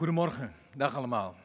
Goedemorgen, 0.00 0.52
dag 0.76 0.94
allemaal. 0.94 1.36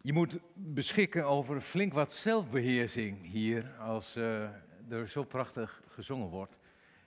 Je 0.00 0.12
moet 0.12 0.38
beschikken 0.54 1.26
over 1.26 1.60
flink 1.60 1.92
wat 1.92 2.12
zelfbeheersing 2.12 3.22
hier 3.22 3.72
als 3.78 4.16
uh, 4.16 4.42
er 4.88 5.08
zo 5.08 5.24
prachtig 5.24 5.82
gezongen 5.88 6.28
wordt. 6.28 6.58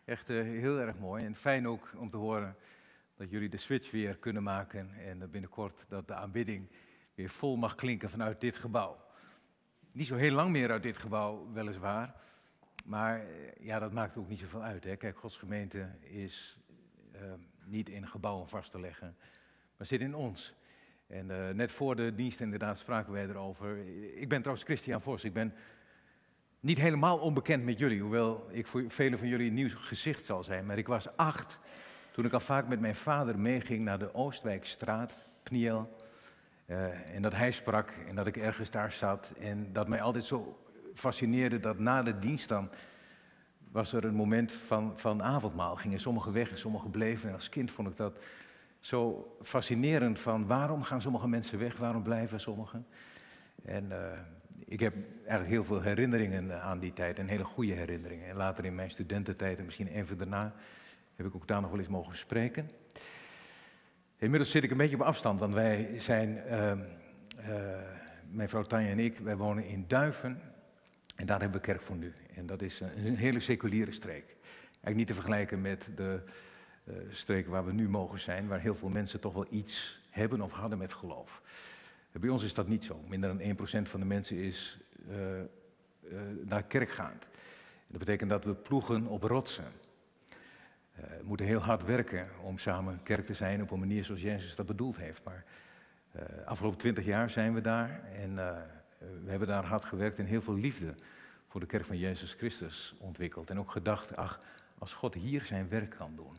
Echt 0.06 0.30
uh, 0.30 0.42
heel 0.42 0.80
erg 0.80 1.00
mooi 1.00 1.26
en 1.26 1.36
fijn 1.36 1.68
ook 1.68 1.92
om 1.96 2.10
te 2.10 2.18
horen 2.18 2.56
dat 3.16 3.30
jullie 3.30 3.50
de 3.50 3.58
switch 3.58 3.92
weer 3.92 4.18
kunnen 4.18 4.44
maken 4.44 4.94
en 5.06 5.32
binnenkort 5.32 5.86
dat 5.88 6.08
de 6.08 6.14
aanbidding 6.14 6.70
weer 7.16 7.30
vol 7.30 7.56
mag 7.56 7.76
klinken 7.76 8.10
vanuit 8.10 8.42
dit 8.42 8.56
gebouw. 8.56 8.98
Niet 9.92 10.08
zo 10.08 10.16
heel 10.16 10.34
lang 10.34 10.52
meer 10.52 10.72
uit 10.72 10.84
dit 10.84 10.98
gebouw, 10.98 11.52
weliswaar, 11.54 12.16
maar 12.86 13.20
uh, 13.20 13.52
ja, 13.60 13.80
dat 13.80 13.94
maakt 13.94 14.18
ook 14.18 14.30
niet 14.30 14.40
zoveel 14.40 14.64
uit. 14.64 14.84
Hè? 14.84 14.96
Kijk, 14.96 15.18
Gods 15.18 15.38
gemeente 15.38 15.90
is 16.02 16.58
niet 17.66 17.90
in 17.90 18.08
gebouwen 18.08 18.48
vast 18.48 18.72
te 18.72 18.80
leggen 18.80 19.18
maar 19.78 19.88
zit 19.88 20.02
in 20.02 20.16
ons. 20.16 20.54
En 21.08 21.30
uh, 21.30 21.50
net 21.50 21.72
voor 21.72 21.96
de 21.96 22.16
dienst 22.16 22.40
inderdaad 22.40 22.78
spraken 22.78 23.14
wij 23.14 23.28
erover. 23.28 23.78
Ik 24.16 24.30
ben 24.30 24.40
trouwens 24.40 24.68
Christian 24.68 25.02
Vos. 25.02 25.24
Ik 25.24 25.34
ben 25.34 25.54
niet 26.60 26.78
helemaal 26.78 27.18
onbekend 27.18 27.64
met 27.64 27.80
jullie, 27.80 28.02
hoewel 28.02 28.48
ik 28.52 28.68
voor 28.68 28.84
velen 28.88 29.20
van 29.20 29.28
jullie 29.28 29.48
een 29.48 29.54
nieuw 29.54 29.70
gezicht 29.76 30.26
zal 30.26 30.44
zijn. 30.44 30.66
Maar 30.66 30.78
ik 30.78 30.88
was 30.88 31.16
acht 31.16 31.60
toen 32.12 32.26
ik 32.26 32.34
al 32.34 32.40
vaak 32.40 32.68
met 32.68 32.80
mijn 32.80 32.96
vader 32.96 33.40
meeging 33.40 33.84
naar 33.84 34.00
de 34.00 34.14
Oostwijkstraat, 34.14 35.26
Kniel. 35.44 35.96
Uh, 36.66 37.16
en 37.16 37.22
dat 37.22 37.36
hij 37.36 37.52
sprak 37.52 37.90
en 38.08 38.16
dat 38.16 38.28
ik 38.28 38.38
ergens 38.38 38.72
daar 38.72 38.92
zat. 38.92 39.34
En 39.40 39.74
dat 39.74 39.88
mij 39.88 40.02
altijd 40.02 40.24
zo 40.24 40.60
fascineerde 40.94 41.60
dat 41.60 41.80
na 41.80 42.02
de 42.02 42.20
dienst 42.20 42.48
dan 42.48 42.70
was 43.72 43.94
er 43.94 44.06
een 44.06 44.16
moment 44.16 44.52
van, 44.52 45.00
van 45.00 45.24
avondmaal. 45.24 45.76
Gingen 45.76 46.00
sommigen 46.00 46.34
weg 46.34 46.50
en 46.50 46.58
sommigen 46.58 46.92
bleven. 46.92 47.30
En 47.30 47.36
als 47.36 47.50
kind 47.50 47.72
vond 47.72 47.88
ik 47.88 47.96
dat 47.96 48.20
zo 48.80 49.36
fascinerend 49.42 50.20
van 50.20 50.48
waarom 50.48 50.84
gaan 50.84 51.02
sommige 51.02 51.28
mensen 51.28 51.60
weg, 51.60 51.78
waarom 51.78 52.04
blijven 52.04 52.40
sommigen. 52.40 52.88
En 53.66 53.86
uh, 53.90 53.98
ik 54.66 54.80
heb 54.80 54.94
eigenlijk 55.18 55.50
heel 55.50 55.64
veel 55.64 55.82
herinneringen 55.82 56.62
aan 56.62 56.80
die 56.80 56.94
tijd 56.94 57.20
en 57.20 57.28
hele 57.28 57.44
goede 57.44 57.74
herinneringen. 57.74 58.28
En 58.28 58.36
later 58.36 58.66
in 58.66 58.76
mijn 58.76 58.90
studententijd 58.90 59.60
en 59.60 59.66
misschien 59.66 59.88
even 59.88 60.18
daarna 60.18 60.54
heb 61.16 61.26
ik 61.26 61.36
ook 61.36 61.48
daar 61.48 61.62
nog 61.62 61.70
wel 61.70 61.80
eens 61.80 61.88
mogen 61.88 62.18
spreken. 62.18 62.70
Inmiddels 64.18 64.52
zit 64.52 64.64
ik 64.64 64.72
een 64.72 64.78
beetje 64.78 64.96
op 64.96 65.02
afstand, 65.02 65.40
want 65.40 65.54
wij 65.54 65.90
zijn, 65.98 66.30
uh, 66.30 66.72
uh, 66.72 66.76
mijn 68.30 68.50
vrouw 68.50 68.64
Tanja 68.64 68.90
en 68.90 69.00
ik, 69.00 69.18
wij 69.18 69.38
wonen 69.38 69.66
in 69.66 69.86
Duiven. 69.88 70.42
En 71.16 71.26
daar 71.26 71.40
hebben 71.40 71.60
we 71.60 71.66
kerk 71.66 71.82
voor 71.82 71.96
nu. 71.96 72.14
En 72.36 72.46
dat 72.46 72.62
is 72.62 72.80
een 72.80 73.16
hele 73.16 73.40
seculiere 73.40 73.92
streek. 73.92 74.36
Eigenlijk 74.62 74.96
niet 74.96 75.08
te 75.08 75.14
vergelijken 75.14 75.62
met 75.62 75.90
de 75.96 76.24
streken 77.10 77.52
waar 77.52 77.66
we 77.66 77.72
nu 77.72 77.90
mogen 77.90 78.20
zijn, 78.20 78.48
waar 78.48 78.60
heel 78.60 78.76
veel 78.76 78.90
mensen 78.90 79.20
toch 79.20 79.34
wel 79.34 79.46
iets 79.50 80.00
hebben 80.10 80.42
of 80.42 80.52
hadden 80.52 80.78
met 80.78 80.94
geloof. 80.94 81.42
Bij 82.12 82.30
ons 82.30 82.44
is 82.44 82.54
dat 82.54 82.68
niet 82.68 82.84
zo. 82.84 83.04
Minder 83.08 83.38
dan 83.38 83.58
1% 83.86 83.90
van 83.90 84.00
de 84.00 84.06
mensen 84.06 84.38
is 84.38 84.80
uh, 85.10 85.18
naar 86.46 86.64
kerk 86.64 86.90
gaand. 86.90 87.28
Dat 87.88 88.00
betekent 88.00 88.30
dat 88.30 88.46
we 88.46 88.54
ploegen 88.54 89.08
op 89.08 89.24
rotsen. 89.24 89.66
we 90.94 91.24
moeten 91.24 91.46
heel 91.46 91.60
hard 91.60 91.86
werken 91.86 92.28
om 92.42 92.58
samen 92.58 93.04
kerk 93.04 93.26
te 93.26 93.34
zijn 93.34 93.62
op 93.62 93.72
een 93.72 93.80
manier 93.80 94.04
zoals 94.04 94.22
Jezus 94.22 94.56
dat 94.56 94.66
bedoeld 94.66 94.98
heeft. 94.98 95.24
Maar 95.24 95.46
de 96.12 96.46
afgelopen 96.46 96.78
20 96.78 97.06
jaar 97.06 97.30
zijn 97.30 97.54
we 97.54 97.62
daar 97.62 98.04
en 98.14 98.36
we 98.98 99.30
hebben 99.30 99.48
daar 99.48 99.66
hard 99.66 99.86
gewerkt 99.86 100.20
en 100.20 100.26
heel 100.26 100.42
veel 100.42 100.56
liefde 100.56 100.96
voor 101.48 101.60
de 101.60 101.66
kerk 101.66 101.86
van 101.86 101.98
Jezus 101.98 102.34
Christus 102.34 102.96
ontwikkeld. 103.00 103.50
En 103.50 103.60
ook 103.60 103.72
gedacht, 103.72 104.16
ach, 104.16 104.40
als 104.78 104.94
God 104.94 105.14
hier 105.14 105.44
zijn 105.44 105.70
werk 105.70 105.90
kan 105.90 106.16
doen, 106.16 106.38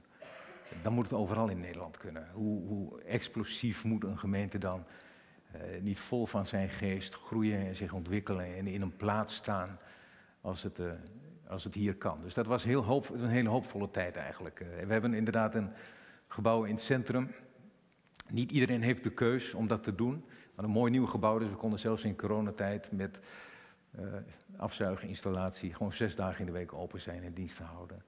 dan 0.82 0.92
moet 0.92 1.04
het 1.04 1.18
overal 1.18 1.48
in 1.48 1.60
Nederland 1.60 1.96
kunnen. 1.96 2.28
Hoe, 2.32 2.66
hoe 2.66 3.02
explosief 3.02 3.84
moet 3.84 4.04
een 4.04 4.18
gemeente 4.18 4.58
dan 4.58 4.84
uh, 5.54 5.82
niet 5.82 5.98
vol 5.98 6.26
van 6.26 6.46
zijn 6.46 6.68
geest 6.68 7.14
groeien 7.14 7.66
en 7.66 7.76
zich 7.76 7.92
ontwikkelen 7.92 8.56
en 8.56 8.66
in 8.66 8.82
een 8.82 8.96
plaats 8.96 9.34
staan 9.34 9.78
als 10.40 10.62
het, 10.62 10.78
uh, 10.78 10.92
als 11.48 11.64
het 11.64 11.74
hier 11.74 11.96
kan. 11.96 12.20
Dus 12.22 12.34
dat 12.34 12.46
was 12.46 12.64
heel 12.64 12.84
hoop, 12.84 13.08
een 13.08 13.28
hele 13.28 13.48
hoopvolle 13.48 13.90
tijd 13.90 14.16
eigenlijk. 14.16 14.60
Uh, 14.60 14.86
we 14.86 14.92
hebben 14.92 15.14
inderdaad 15.14 15.54
een 15.54 15.70
gebouw 16.26 16.64
in 16.64 16.74
het 16.74 16.82
centrum. 16.82 17.30
Niet 18.28 18.52
iedereen 18.52 18.82
heeft 18.82 19.04
de 19.04 19.10
keus 19.10 19.54
om 19.54 19.66
dat 19.66 19.82
te 19.82 19.94
doen. 19.94 20.24
Maar 20.54 20.64
een 20.64 20.70
mooi 20.70 20.90
nieuw 20.90 21.06
gebouw, 21.06 21.38
dus 21.38 21.48
we 21.48 21.56
konden 21.56 21.78
zelfs 21.78 22.04
in 22.04 22.16
coronatijd 22.16 22.92
met 22.92 23.20
afzuiginstallatie 24.56 25.74
gewoon 25.74 25.92
zes 25.92 26.16
dagen 26.16 26.40
in 26.40 26.46
de 26.46 26.52
week 26.52 26.72
open 26.72 27.00
zijn 27.00 27.22
en 27.24 27.32
diensten 27.32 27.64
houden. 27.64 28.02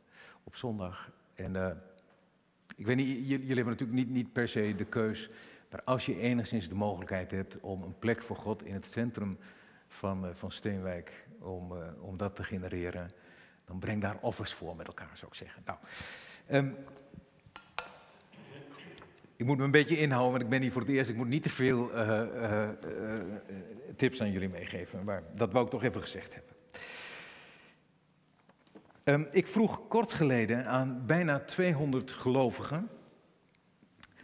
Op 0.44 0.56
zondag. 0.56 1.10
En 1.34 1.52
ik 2.76 2.86
weet 2.86 2.96
niet, 2.96 3.28
jullie 3.28 3.46
hebben 3.46 3.64
natuurlijk 3.64 3.98
niet, 3.98 4.10
niet 4.10 4.32
per 4.32 4.48
se 4.48 4.74
de 4.74 4.84
keus. 4.84 5.30
Maar 5.70 5.82
als 5.84 6.06
je 6.06 6.18
enigszins 6.18 6.68
de 6.68 6.74
mogelijkheid 6.74 7.30
hebt 7.30 7.60
om 7.60 7.82
een 7.82 7.98
plek 7.98 8.22
voor 8.22 8.36
God 8.36 8.64
in 8.64 8.74
het 8.74 8.86
centrum 8.86 9.38
van, 9.88 10.24
uh, 10.24 10.30
van 10.34 10.50
Steenwijk, 10.50 11.26
om, 11.38 11.72
uh, 11.72 11.78
om 12.00 12.16
dat 12.16 12.36
te 12.36 12.44
genereren, 12.44 13.10
dan 13.64 13.78
breng 13.78 14.02
daar 14.02 14.18
offers 14.20 14.52
voor 14.52 14.76
met 14.76 14.86
elkaar, 14.86 15.10
zou 15.12 15.30
ik 15.30 15.36
zeggen. 15.36 15.62
Nou, 15.64 15.78
um, 16.50 16.76
ik 19.36 19.46
moet 19.46 19.58
me 19.58 19.64
een 19.64 19.70
beetje 19.70 19.98
inhouden, 19.98 20.30
want 20.30 20.42
ik 20.42 20.48
ben 20.48 20.60
hier 20.60 20.72
voor 20.72 20.80
het 20.80 20.90
eerst. 20.90 21.10
Ik 21.10 21.16
moet 21.16 21.28
niet 21.28 21.42
te 21.42 21.48
veel 21.48 21.90
uh, 21.94 22.68
tips 23.96 24.20
aan 24.20 24.32
jullie 24.32 24.48
meegeven, 24.48 25.04
maar 25.04 25.22
dat 25.34 25.52
wou 25.52 25.64
ik 25.64 25.70
toch 25.70 25.82
even 25.82 26.00
gezegd 26.00 26.34
hebben. 26.34 26.54
Um, 29.04 29.28
ik 29.30 29.46
vroeg 29.46 29.88
kort 29.88 30.12
geleden 30.12 30.66
aan 30.66 31.06
bijna 31.06 31.40
200 31.40 32.10
gelovigen 32.10 32.88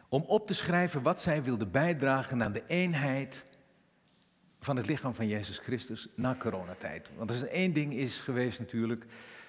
om 0.09 0.23
op 0.23 0.47
te 0.47 0.55
schrijven 0.55 1.03
wat 1.03 1.21
zij 1.21 1.43
wilden 1.43 1.71
bijdragen 1.71 2.43
aan 2.43 2.53
de 2.53 2.63
eenheid 2.67 3.45
van 4.61 4.77
het 4.77 4.87
lichaam 4.87 5.15
van 5.15 5.29
Jezus 5.29 5.59
Christus 5.59 6.09
na 6.15 6.37
coronatijd. 6.39 7.11
Want 7.17 7.31
als 7.31 7.43
er 7.43 7.49
één 7.49 7.73
ding 7.73 7.95
is 7.95 8.21
geweest 8.21 8.59
natuurlijk, 8.59 9.07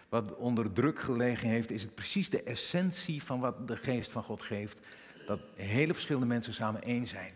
wat 0.10 0.36
onder 0.36 0.74
druk 0.74 1.00
gelegen 1.00 1.50
heeft, 1.50 1.72
is 1.72 1.82
het 1.82 1.96
precies 1.96 2.30
de 2.30 2.44
essentie 2.44 3.24
van 3.24 3.40
wat 3.40 3.68
de 3.68 3.78
geest 3.78 4.12
van 4.12 4.24
God 4.24 4.42
geeft. 4.42 4.82
Dat 5.26 5.40
hele 5.56 5.94
verschillende 5.94 6.28
mensen 6.28 6.54
samen 6.54 6.82
één 6.82 7.08
zijn. 7.08 7.34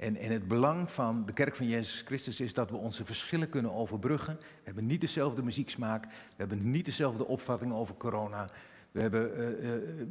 En, 0.00 0.16
en 0.16 0.32
het 0.32 0.48
belang 0.48 0.90
van 0.90 1.26
de 1.26 1.32
kerk 1.32 1.56
van 1.56 1.68
Jezus 1.68 2.02
Christus 2.06 2.40
is 2.40 2.54
dat 2.54 2.70
we 2.70 2.76
onze 2.76 3.04
verschillen 3.04 3.48
kunnen 3.48 3.72
overbruggen. 3.72 4.36
We 4.36 4.44
hebben 4.64 4.86
niet 4.86 5.00
dezelfde 5.00 5.42
muzieksmaak, 5.42 6.04
we 6.04 6.34
hebben 6.36 6.70
niet 6.70 6.84
dezelfde 6.84 7.26
opvatting 7.26 7.72
over 7.72 7.94
corona. 7.94 8.50
We 8.90 9.00
hebben 9.00 9.40
uh, 9.40 9.74
uh, 9.74 10.06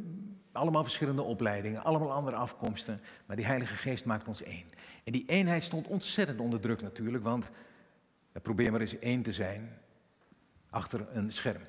allemaal 0.52 0.84
verschillende 0.84 1.22
opleidingen, 1.22 1.84
allemaal 1.84 2.12
andere 2.12 2.36
afkomsten. 2.36 3.02
Maar 3.26 3.36
die 3.36 3.46
Heilige 3.46 3.76
Geest 3.76 4.06
maakt 4.06 4.28
ons 4.28 4.44
één. 4.44 4.66
En 5.04 5.12
die 5.12 5.26
eenheid 5.26 5.64
stond 5.64 5.88
ontzettend 5.88 6.40
onder 6.40 6.60
druk 6.60 6.82
natuurlijk, 6.82 7.24
want 7.24 7.50
probeer 8.42 8.72
maar 8.72 8.82
eens 8.82 9.00
één 9.00 9.22
te 9.22 9.32
zijn 9.32 9.78
achter 10.70 11.08
een 11.14 11.32
scherm. 11.32 11.62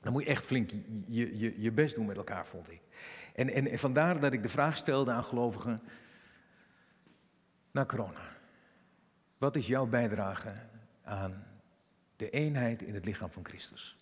Dan 0.00 0.12
moet 0.12 0.22
je 0.22 0.28
echt 0.28 0.44
flink 0.44 0.70
je, 1.06 1.38
je, 1.38 1.60
je 1.60 1.72
best 1.72 1.94
doen 1.94 2.06
met 2.06 2.16
elkaar, 2.16 2.46
vond 2.46 2.70
ik. 2.70 2.80
En, 3.34 3.50
en, 3.50 3.70
en 3.70 3.78
vandaar 3.78 4.20
dat 4.20 4.32
ik 4.32 4.42
de 4.42 4.48
vraag 4.48 4.76
stelde 4.76 5.12
aan 5.12 5.24
gelovigen 5.24 5.82
na 7.76 7.84
corona. 7.84 8.20
Wat 9.38 9.56
is 9.56 9.66
jouw 9.66 9.86
bijdrage 9.86 10.52
aan 11.04 11.46
de 12.16 12.30
eenheid 12.30 12.82
in 12.82 12.94
het 12.94 13.04
lichaam 13.04 13.30
van 13.30 13.44
Christus? 13.44 13.96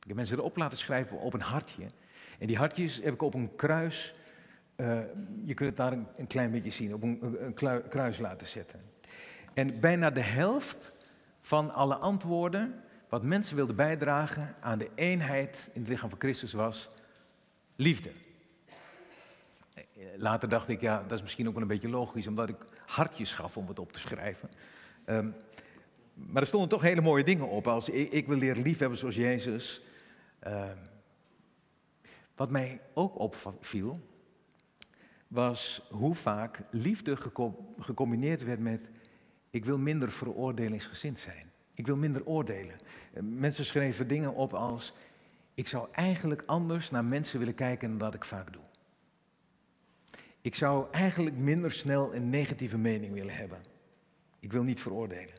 Ik 0.00 0.06
heb 0.06 0.16
mensen 0.16 0.38
erop 0.38 0.56
laten 0.56 0.78
schrijven 0.78 1.18
op 1.18 1.34
een 1.34 1.40
hartje. 1.40 1.84
En 2.38 2.46
die 2.46 2.56
hartjes 2.56 3.00
heb 3.02 3.14
ik 3.14 3.22
op 3.22 3.34
een 3.34 3.56
kruis, 3.56 4.14
uh, 4.76 5.00
je 5.44 5.54
kunt 5.54 5.68
het 5.68 5.76
daar 5.76 5.92
een, 5.92 6.26
klein 6.26 6.50
beetje 6.50 6.70
zien, 6.70 6.94
op 6.94 7.02
een 7.02 7.54
kruis 7.88 8.18
laten 8.18 8.46
zetten. 8.46 8.80
En 9.54 9.80
bijna 9.80 10.10
de 10.10 10.20
helft 10.20 10.92
van 11.40 11.74
alle 11.74 11.94
antwoorden, 11.94 12.82
wat 13.08 13.22
mensen 13.22 13.56
wilden 13.56 13.76
bijdragen 13.76 14.54
aan 14.60 14.78
de 14.78 14.90
eenheid 14.94 15.70
in 15.72 15.80
het 15.80 15.90
lichaam 15.90 16.10
van 16.10 16.20
Christus, 16.20 16.52
was 16.52 16.88
liefde. 17.76 18.10
Later 20.16 20.48
dacht 20.48 20.68
ik, 20.68 20.80
ja, 20.80 21.02
dat 21.02 21.12
is 21.12 21.22
misschien 21.22 21.46
ook 21.48 21.52
wel 21.52 21.62
een 21.62 21.68
beetje 21.68 21.88
logisch, 21.88 22.26
omdat 22.26 22.48
ik 22.48 22.56
hartjes 22.94 23.32
gaf 23.32 23.56
om 23.56 23.68
het 23.68 23.78
op 23.78 23.92
te 23.92 24.00
schrijven. 24.00 24.50
Um, 25.06 25.34
maar 26.14 26.42
er 26.42 26.48
stonden 26.48 26.68
toch 26.68 26.82
hele 26.82 27.00
mooie 27.00 27.24
dingen 27.24 27.48
op, 27.48 27.66
als 27.66 27.88
ik, 27.88 28.26
wil 28.26 28.36
leren 28.36 28.62
liefhebben 28.62 28.98
zoals 28.98 29.14
Jezus. 29.14 29.82
Um, 30.46 30.78
wat 32.36 32.50
mij 32.50 32.80
ook 32.94 33.18
opviel, 33.18 34.00
was 35.28 35.86
hoe 35.90 36.14
vaak 36.14 36.60
liefde 36.70 37.16
gecombineerd 37.78 38.44
werd 38.44 38.60
met 38.60 38.90
ik 39.50 39.64
wil 39.64 39.78
minder 39.78 40.12
veroordelingsgezind 40.12 41.18
zijn. 41.18 41.50
Ik 41.74 41.86
wil 41.86 41.96
minder 41.96 42.26
oordelen. 42.26 42.78
Mensen 43.20 43.64
schreven 43.64 44.08
dingen 44.08 44.34
op 44.34 44.54
als 44.54 44.94
ik 45.54 45.68
zou 45.68 45.88
eigenlijk 45.92 46.42
anders 46.46 46.90
naar 46.90 47.04
mensen 47.04 47.38
willen 47.38 47.54
kijken 47.54 47.88
dan 47.88 47.98
dat 47.98 48.14
ik 48.14 48.24
vaak 48.24 48.52
doe. 48.52 48.62
Ik 50.42 50.54
zou 50.54 50.86
eigenlijk 50.90 51.36
minder 51.36 51.72
snel 51.72 52.14
een 52.14 52.30
negatieve 52.30 52.78
mening 52.78 53.12
willen 53.12 53.34
hebben. 53.34 53.58
Ik 54.40 54.52
wil 54.52 54.62
niet 54.62 54.80
veroordelen. 54.80 55.34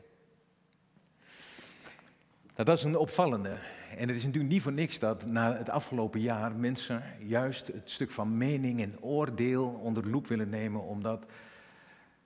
Nou, 2.42 2.64
dat 2.64 2.78
is 2.78 2.84
een 2.84 2.96
opvallende. 2.96 3.56
En 3.96 4.08
het 4.08 4.16
is 4.16 4.24
natuurlijk 4.24 4.52
niet 4.52 4.62
voor 4.62 4.72
niks 4.72 4.98
dat 4.98 5.26
na 5.26 5.56
het 5.56 5.68
afgelopen 5.68 6.20
jaar 6.20 6.52
mensen 6.52 7.02
juist 7.18 7.66
het 7.66 7.90
stuk 7.90 8.10
van 8.10 8.36
mening 8.36 8.80
en 8.80 9.02
oordeel 9.02 9.68
onder 9.68 10.02
de 10.02 10.08
loep 10.08 10.26
willen 10.26 10.48
nemen, 10.48 10.82
omdat 10.82 11.24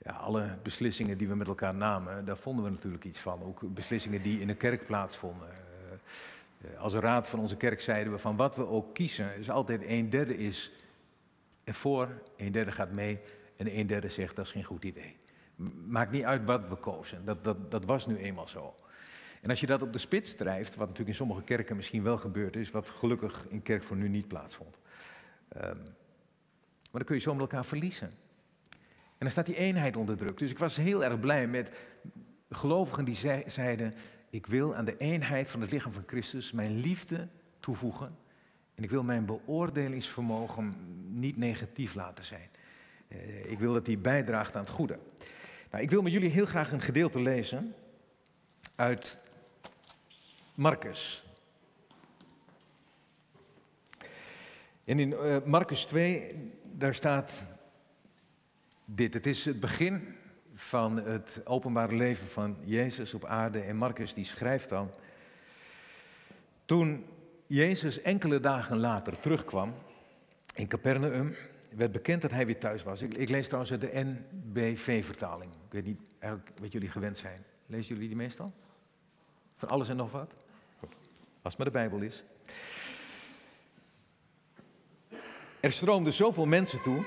ja, 0.03 0.13
alle 0.13 0.59
beslissingen 0.63 1.19
die 1.19 1.29
we 1.29 1.35
met 1.35 1.49
elkaar 1.49 1.75
namen, 1.75 2.25
daar 2.25 2.37
vonden 2.37 2.65
we 2.65 2.71
natuurlijk 2.71 3.05
iets 3.05 3.19
van. 3.19 3.43
Ook 3.43 3.75
beslissingen 3.75 4.23
die 4.23 4.41
in 4.41 4.47
de 4.47 4.55
kerk 4.55 4.87
plaatsvonden. 4.87 5.49
Uh, 5.49 6.81
als 6.81 6.95
raad 6.95 7.29
van 7.29 7.39
onze 7.39 7.57
kerk 7.57 7.81
zeiden 7.81 8.13
we 8.13 8.19
van 8.19 8.37
wat 8.37 8.57
we 8.57 8.67
ook 8.67 8.95
kiezen, 8.95 9.37
is 9.37 9.51
altijd 9.51 9.83
een 9.87 10.11
derde 10.11 10.37
is 10.37 10.73
ervoor, 11.69 12.23
een 12.37 12.53
derde 12.53 12.73
gaat 12.73 12.93
mee 12.93 13.21
en 13.57 13.79
een 13.79 13.87
derde 13.87 14.09
zegt 14.09 14.37
dat 14.37 14.47
is 14.47 14.53
geen 14.53 14.65
goed 14.65 14.85
idee. 14.85 15.17
Maakt 15.87 16.11
niet 16.11 16.25
uit 16.25 16.45
wat 16.45 16.69
we 16.69 16.77
kozen, 16.77 17.25
dat, 17.25 17.45
dat, 17.45 17.71
dat 17.71 17.85
was 17.85 18.07
nu 18.07 18.17
eenmaal 18.17 18.49
zo. 18.49 18.75
En 19.41 19.51
als 19.51 19.61
je 19.61 19.67
dat 19.67 19.83
op 19.83 19.93
de 19.93 19.99
spits 19.99 20.35
drijft, 20.35 20.69
wat 20.69 20.79
natuurlijk 20.79 21.09
in 21.09 21.15
sommige 21.15 21.43
kerken 21.43 21.77
misschien 21.77 22.03
wel 22.03 22.19
gebeurd 22.19 22.57
is, 22.57 22.71
wat 22.71 22.91
gelukkig 22.91 23.47
in 23.49 23.63
kerk 23.63 23.83
voor 23.83 23.97
nu 23.97 24.09
niet 24.09 24.29
plaatsvond. 24.29 24.79
Um, 25.57 25.97
maar 26.91 27.01
dan 27.01 27.05
kun 27.05 27.15
je 27.15 27.21
zo 27.21 27.33
met 27.33 27.41
elkaar 27.41 27.65
verliezen. 27.65 28.07
En 29.19 29.25
dan 29.25 29.31
staat 29.31 29.47
die 29.47 29.57
eenheid 29.57 29.97
onder 29.97 30.17
druk. 30.17 30.39
Dus 30.39 30.51
ik 30.51 30.59
was 30.59 30.77
heel 30.77 31.05
erg 31.05 31.21
blij 31.21 31.47
met 31.47 31.71
gelovigen 32.51 33.05
die 33.05 33.45
zeiden: 33.47 33.95
Ik 34.31 34.47
wil 34.47 34.75
aan 34.75 34.85
de 34.85 34.97
eenheid 34.97 35.49
van 35.49 35.61
het 35.61 35.71
lichaam 35.71 35.93
van 35.93 36.03
Christus 36.07 36.53
mijn 36.53 36.81
liefde 36.81 37.29
toevoegen. 37.61 38.17
En 38.79 38.85
ik 38.85 38.91
wil 38.91 39.03
mijn 39.03 39.25
beoordelingsvermogen 39.25 40.75
niet 41.21 41.37
negatief 41.37 41.95
laten 41.95 42.25
zijn. 42.25 42.49
Eh, 43.09 43.51
ik 43.51 43.59
wil 43.59 43.73
dat 43.73 43.85
die 43.85 43.99
bijdraagt 43.99 44.55
aan 44.57 44.63
het 44.63 44.71
goede. 44.71 44.99
Nou, 45.71 45.83
ik 45.83 45.91
wil 45.91 46.03
met 46.03 46.13
jullie 46.13 46.31
heel 46.31 46.47
graag 46.47 46.73
een 46.73 46.81
gedeelte 46.81 47.21
lezen 47.21 47.75
uit 48.75 49.21
Marcus. 50.55 51.25
En 54.85 54.99
in 54.99 55.11
uh, 55.11 55.37
Marcus 55.45 55.85
2, 55.85 56.35
daar 56.63 56.95
staat 56.95 57.33
dit. 58.85 59.15
Het 59.15 59.27
is 59.27 59.45
het 59.45 59.61
begin 59.61 60.17
van 60.55 60.97
het 60.97 61.41
openbare 61.45 61.97
leven 61.97 62.27
van 62.27 62.57
Jezus 62.65 63.15
op 63.15 63.25
aarde. 63.25 63.61
En 63.61 63.77
Marcus 63.77 64.15
die 64.15 64.25
schrijft 64.25 64.69
dan. 64.69 64.91
Toen 66.65 67.07
Jezus 67.49 68.03
enkele 68.03 68.41
dagen 68.41 68.79
later 68.79 69.21
terugkwam 69.21 69.75
in 70.55 70.69
Capernaum, 70.69 71.37
werd 71.71 71.93
bekend 71.93 72.23
dat 72.23 72.31
hij 72.31 72.47
weer 72.47 72.59
thuis 72.59 72.83
was. 72.83 73.03
Ik, 73.03 73.15
ik 73.15 73.29
lees 73.29 73.47
trouwens 73.47 73.79
de 73.79 73.91
NBV-vertaling. 73.93 75.53
Ik 75.53 75.73
weet 75.73 75.85
niet 75.85 76.01
eigenlijk 76.19 76.59
wat 76.61 76.73
jullie 76.73 76.89
gewend 76.89 77.19
zijn. 77.19 77.45
Lezen 77.67 77.95
jullie 77.95 78.09
die 78.09 78.17
meestal? 78.17 78.53
Van 79.57 79.69
alles 79.69 79.89
en 79.89 79.97
nog 79.97 80.11
wat? 80.11 80.35
Als 81.43 81.53
het 81.53 81.57
maar 81.57 81.67
de 81.67 81.73
Bijbel 81.73 82.01
is. 82.01 82.25
Er 85.61 85.73
stroomden 85.73 86.13
zoveel 86.13 86.47
mensen 86.47 86.83
toe. 86.83 87.05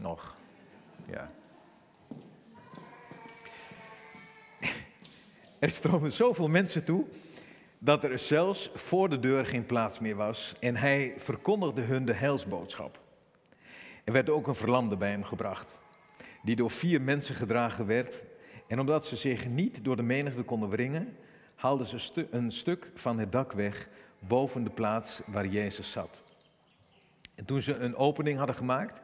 Nog. 0.00 0.36
Ja. 1.10 1.30
Er 5.58 5.70
stroomden 5.70 6.12
zoveel 6.12 6.48
mensen 6.48 6.84
toe 6.84 7.06
dat 7.78 8.04
er 8.04 8.18
zelfs 8.18 8.70
voor 8.74 9.08
de 9.08 9.20
deur 9.20 9.46
geen 9.46 9.66
plaats 9.66 9.98
meer 9.98 10.16
was 10.16 10.54
en 10.60 10.76
hij 10.76 11.14
verkondigde 11.16 11.82
hun 11.82 12.04
de 12.04 12.12
heilsboodschap. 12.12 13.00
Er 14.04 14.12
werd 14.12 14.30
ook 14.30 14.46
een 14.46 14.54
verlamde 14.54 14.96
bij 14.96 15.10
hem 15.10 15.24
gebracht, 15.24 15.82
die 16.42 16.56
door 16.56 16.70
vier 16.70 17.02
mensen 17.02 17.34
gedragen 17.34 17.86
werd 17.86 18.24
en 18.66 18.80
omdat 18.80 19.06
ze 19.06 19.16
zich 19.16 19.48
niet 19.48 19.84
door 19.84 19.96
de 19.96 20.02
menigte 20.02 20.42
konden 20.42 20.68
wringen, 20.68 21.16
haalden 21.54 21.86
ze 21.86 22.26
een 22.30 22.52
stuk 22.52 22.90
van 22.94 23.18
het 23.18 23.32
dak 23.32 23.52
weg 23.52 23.88
boven 24.18 24.64
de 24.64 24.70
plaats 24.70 25.22
waar 25.26 25.46
Jezus 25.46 25.90
zat. 25.90 26.22
En 27.34 27.44
toen 27.44 27.62
ze 27.62 27.74
een 27.74 27.96
opening 27.96 28.38
hadden 28.38 28.56
gemaakt, 28.56 29.00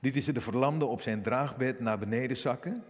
lieten 0.00 0.22
ze 0.22 0.32
de 0.32 0.40
verlamde 0.40 0.84
op 0.84 1.00
zijn 1.00 1.22
draagbed 1.22 1.80
naar 1.80 1.98
beneden 1.98 2.36
zakken. 2.36 2.84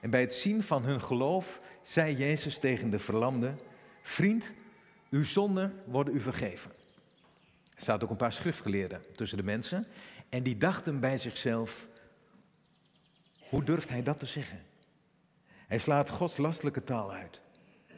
En 0.00 0.10
bij 0.10 0.20
het 0.20 0.34
zien 0.34 0.62
van 0.62 0.84
hun 0.84 1.00
geloof 1.00 1.60
zei 1.82 2.16
Jezus 2.16 2.58
tegen 2.58 2.90
de 2.90 2.98
verlamde: 2.98 3.54
Vriend, 4.02 4.54
uw 5.10 5.24
zonden 5.24 5.82
worden 5.84 6.14
u 6.14 6.20
vergeven. 6.20 6.70
Er 7.74 7.82
staat 7.82 8.04
ook 8.04 8.10
een 8.10 8.16
paar 8.16 8.32
schriftgeleerden 8.32 9.02
tussen 9.14 9.38
de 9.38 9.44
mensen. 9.44 9.86
En 10.28 10.42
die 10.42 10.56
dachten 10.56 11.00
bij 11.00 11.18
zichzelf: 11.18 11.86
Hoe 13.48 13.64
durft 13.64 13.88
hij 13.88 14.02
dat 14.02 14.18
te 14.18 14.26
zeggen? 14.26 14.62
Hij 15.66 15.78
slaat 15.78 16.10
Gods 16.10 16.36
lastelijke 16.36 16.84
taal 16.84 17.12
uit. 17.12 17.40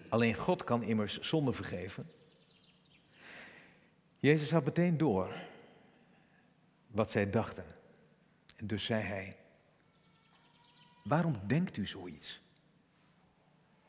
Alleen 0.08 0.34
God 0.34 0.64
kan 0.64 0.82
immers 0.82 1.20
zonde 1.20 1.52
vergeven. 1.52 2.10
Jezus 4.18 4.50
had 4.50 4.64
meteen 4.64 4.98
door 4.98 5.34
wat 6.86 7.10
zij 7.10 7.30
dachten. 7.30 7.64
En 8.56 8.66
dus 8.66 8.84
zei 8.84 9.02
hij: 9.02 9.36
Waarom 11.04 11.40
denkt 11.46 11.76
u 11.76 11.86
zoiets? 11.86 12.40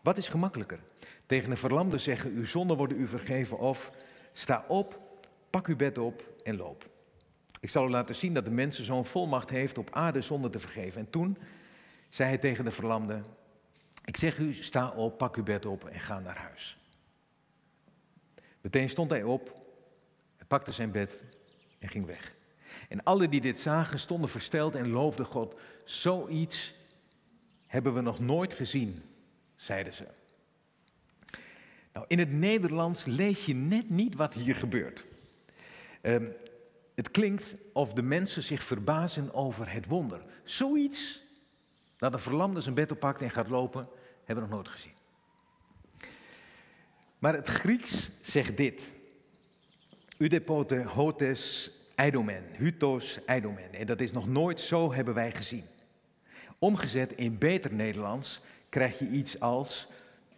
Wat 0.02 0.18
is 0.18 0.28
gemakkelijker? 0.30 0.80
Tegen 1.26 1.52
een 1.52 1.58
verlamde 1.58 1.98
zeggen: 1.98 2.32
Uw 2.32 2.46
zonden 2.46 2.78
worden 2.78 3.00
u 3.00 3.08
vergeven. 3.08 3.58
Of 3.58 3.92
sta 4.32 4.66
op, 4.68 5.00
pak 5.50 5.68
uw 5.68 5.76
bed 5.76 5.98
op 5.98 6.24
en 6.44 6.56
loop. 6.56 6.90
Ik 7.60 7.70
zal 7.70 7.86
u 7.86 7.90
laten 7.90 8.16
zien 8.16 8.34
dat 8.34 8.46
de 8.46 8.52
mensen 8.52 8.86
zo'n 8.86 9.06
volmacht 9.06 9.50
heeft 9.50 9.78
op 9.78 9.90
aarde 9.92 10.22
zonde 10.22 10.50
te 10.50 10.60
vergeven. 10.60 11.00
En 11.00 11.10
toen 11.10 11.38
zei 12.10 12.30
hij 12.30 12.38
tegen 12.38 12.66
de 12.66 12.72
verlamde: 12.72 13.22
Ik 14.06 14.18
zeg 14.18 14.38
u, 14.38 14.54
sta 14.54 14.90
op, 14.90 15.18
pak 15.18 15.36
uw 15.36 15.44
bed 15.44 15.66
op 15.66 15.86
en 15.86 16.00
ga 16.00 16.20
naar 16.20 16.38
huis. 16.38 16.78
Meteen 18.62 18.90
stond 18.90 19.10
hij 19.10 19.24
op, 19.24 19.62
pakte 20.48 20.72
zijn 20.72 20.92
bed 20.92 21.24
en 21.80 21.90
ging 21.90 22.06
weg. 22.06 22.34
En 22.90 23.04
alle 23.04 23.30
die 23.30 23.42
dit 23.42 23.60
zagen 23.60 24.00
stonden 24.00 24.30
versteld 24.30 24.76
en 24.76 24.90
loofden 24.90 25.26
God. 25.26 25.60
Zoiets 25.84 26.76
hebben 27.66 27.94
we 27.94 28.02
nog 28.02 28.20
nooit 28.20 28.54
gezien, 28.54 29.04
zeiden 29.56 29.94
ze. 29.94 30.08
Nou, 31.94 32.06
in 32.08 32.20
het 32.20 32.32
Nederlands 32.32 33.06
lees 33.06 33.46
je 33.46 33.54
net 33.54 33.90
niet 33.90 34.16
wat 34.16 34.34
hier 34.34 34.56
gebeurt. 34.56 35.04
Um, 36.02 36.34
het 36.96 37.12
klinkt 37.12 37.56
of 37.74 37.94
de 37.94 38.02
mensen 38.02 38.44
zich 38.44 38.64
verbazen 38.64 39.34
over 39.34 39.72
het 39.72 39.88
wonder. 39.88 40.26
Zoiets 40.44 41.22
dat 41.98 42.14
een 42.14 42.20
verlamde 42.20 42.62
zijn 42.62 42.76
bed 42.76 42.92
oppakt 42.92 43.22
en 43.22 43.32
gaat 43.32 43.50
lopen, 43.50 43.88
hebben 44.26 44.44
we 44.44 44.50
nog 44.50 44.60
nooit 44.60 44.68
gezien. 44.68 44.92
Maar 47.20 47.34
het 47.34 47.48
Grieks 47.48 48.10
zegt 48.22 48.58
dit. 48.58 48.94
Udepote 50.18 50.84
hotes 50.84 51.72
eidomen, 51.96 52.44
hutos 52.52 53.26
eidomen. 53.26 53.74
En 53.74 53.86
dat 53.86 54.02
is 54.02 54.12
nog 54.12 54.28
nooit 54.28 54.60
zo 54.60 54.94
hebben 54.94 55.14
wij 55.14 55.34
gezien. 55.36 55.66
Omgezet 56.60 57.14
in 57.14 57.38
beter 57.38 57.74
Nederlands 57.74 58.42
krijg 58.70 59.00
je 59.00 59.08
iets 59.08 59.40
als 59.40 59.88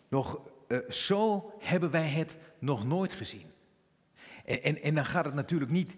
nog 0.08 0.40
uh, 0.68 0.90
zo 0.90 1.54
hebben 1.60 1.92
wij 1.92 2.10
het 2.10 2.38
nog 2.60 2.86
nooit 2.86 3.14
gezien. 3.14 3.52
En, 4.46 4.64
en, 4.64 4.82
en 4.82 4.96
dan 4.96 5.06
gaat 5.06 5.26
het 5.26 5.34
natuurlijk 5.34 5.72
niet 5.72 5.96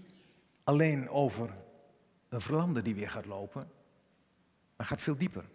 alleen 0.63 1.09
over 1.09 1.49
een 2.29 2.41
verlamde 2.41 2.81
die 2.81 2.95
weer 2.95 3.09
gaat 3.09 3.25
lopen, 3.25 3.71
maar 4.75 4.87
gaat 4.87 5.01
veel 5.01 5.17
dieper. 5.17 5.45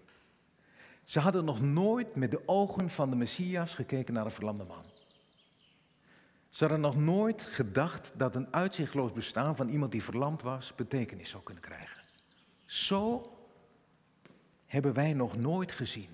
Ze 1.04 1.20
hadden 1.20 1.44
nog 1.44 1.60
nooit 1.60 2.14
met 2.14 2.30
de 2.30 2.42
ogen 2.46 2.90
van 2.90 3.10
de 3.10 3.16
Messias 3.16 3.74
gekeken 3.74 4.14
naar 4.14 4.24
een 4.24 4.30
verlamde 4.30 4.64
man. 4.64 4.84
Ze 6.48 6.64
hadden 6.64 6.80
nog 6.80 6.96
nooit 6.96 7.42
gedacht 7.42 8.12
dat 8.16 8.34
een 8.34 8.52
uitzichtloos 8.54 9.12
bestaan 9.12 9.56
van 9.56 9.68
iemand 9.68 9.92
die 9.92 10.02
verlamd 10.02 10.42
was 10.42 10.74
betekenis 10.74 11.28
zou 11.28 11.42
kunnen 11.42 11.62
krijgen. 11.62 12.02
Zo 12.64 13.32
hebben 14.66 14.92
wij 14.92 15.12
nog 15.12 15.36
nooit 15.36 15.72
gezien. 15.72 16.08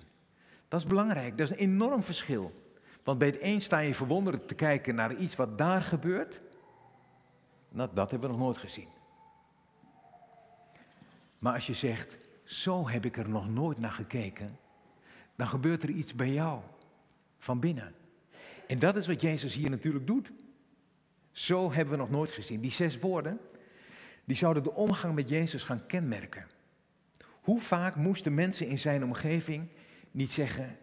Dat 0.67 0.79
is 0.79 0.87
belangrijk, 0.87 1.37
dat 1.37 1.51
is 1.51 1.53
een 1.53 1.61
enorm 1.61 2.03
verschil. 2.03 2.68
Want 3.03 3.17
bij 3.17 3.27
het 3.27 3.37
een 3.41 3.61
sta 3.61 3.79
je 3.79 3.93
verwonderd 3.93 4.47
te 4.47 4.55
kijken 4.55 4.95
naar 4.95 5.15
iets 5.15 5.35
wat 5.35 5.57
daar 5.57 5.81
gebeurt. 5.81 6.41
Nou, 7.69 7.89
dat 7.93 8.11
hebben 8.11 8.29
we 8.29 8.35
nog 8.35 8.45
nooit 8.45 8.57
gezien. 8.57 8.87
Maar 11.39 11.53
als 11.53 11.67
je 11.67 11.73
zegt, 11.73 12.17
zo 12.43 12.89
heb 12.89 13.05
ik 13.05 13.17
er 13.17 13.29
nog 13.29 13.49
nooit 13.49 13.79
naar 13.79 13.91
gekeken, 13.91 14.57
dan 15.35 15.47
gebeurt 15.47 15.83
er 15.83 15.89
iets 15.89 16.15
bij 16.15 16.31
jou, 16.31 16.61
van 17.37 17.59
binnen. 17.59 17.93
En 18.67 18.79
dat 18.79 18.97
is 18.97 19.07
wat 19.07 19.21
Jezus 19.21 19.53
hier 19.53 19.69
natuurlijk 19.69 20.07
doet. 20.07 20.31
Zo 21.31 21.71
hebben 21.71 21.93
we 21.93 21.99
nog 21.99 22.09
nooit 22.09 22.31
gezien. 22.31 22.61
Die 22.61 22.71
zes 22.71 22.99
woorden, 22.99 23.39
die 24.25 24.35
zouden 24.35 24.63
de 24.63 24.73
omgang 24.73 25.15
met 25.15 25.29
Jezus 25.29 25.63
gaan 25.63 25.85
kenmerken. 25.85 26.47
Hoe 27.41 27.61
vaak 27.61 27.95
moesten 27.95 28.33
mensen 28.33 28.67
in 28.67 28.79
zijn 28.79 29.03
omgeving 29.03 29.67
niet 30.11 30.31
zeggen, 30.31 30.77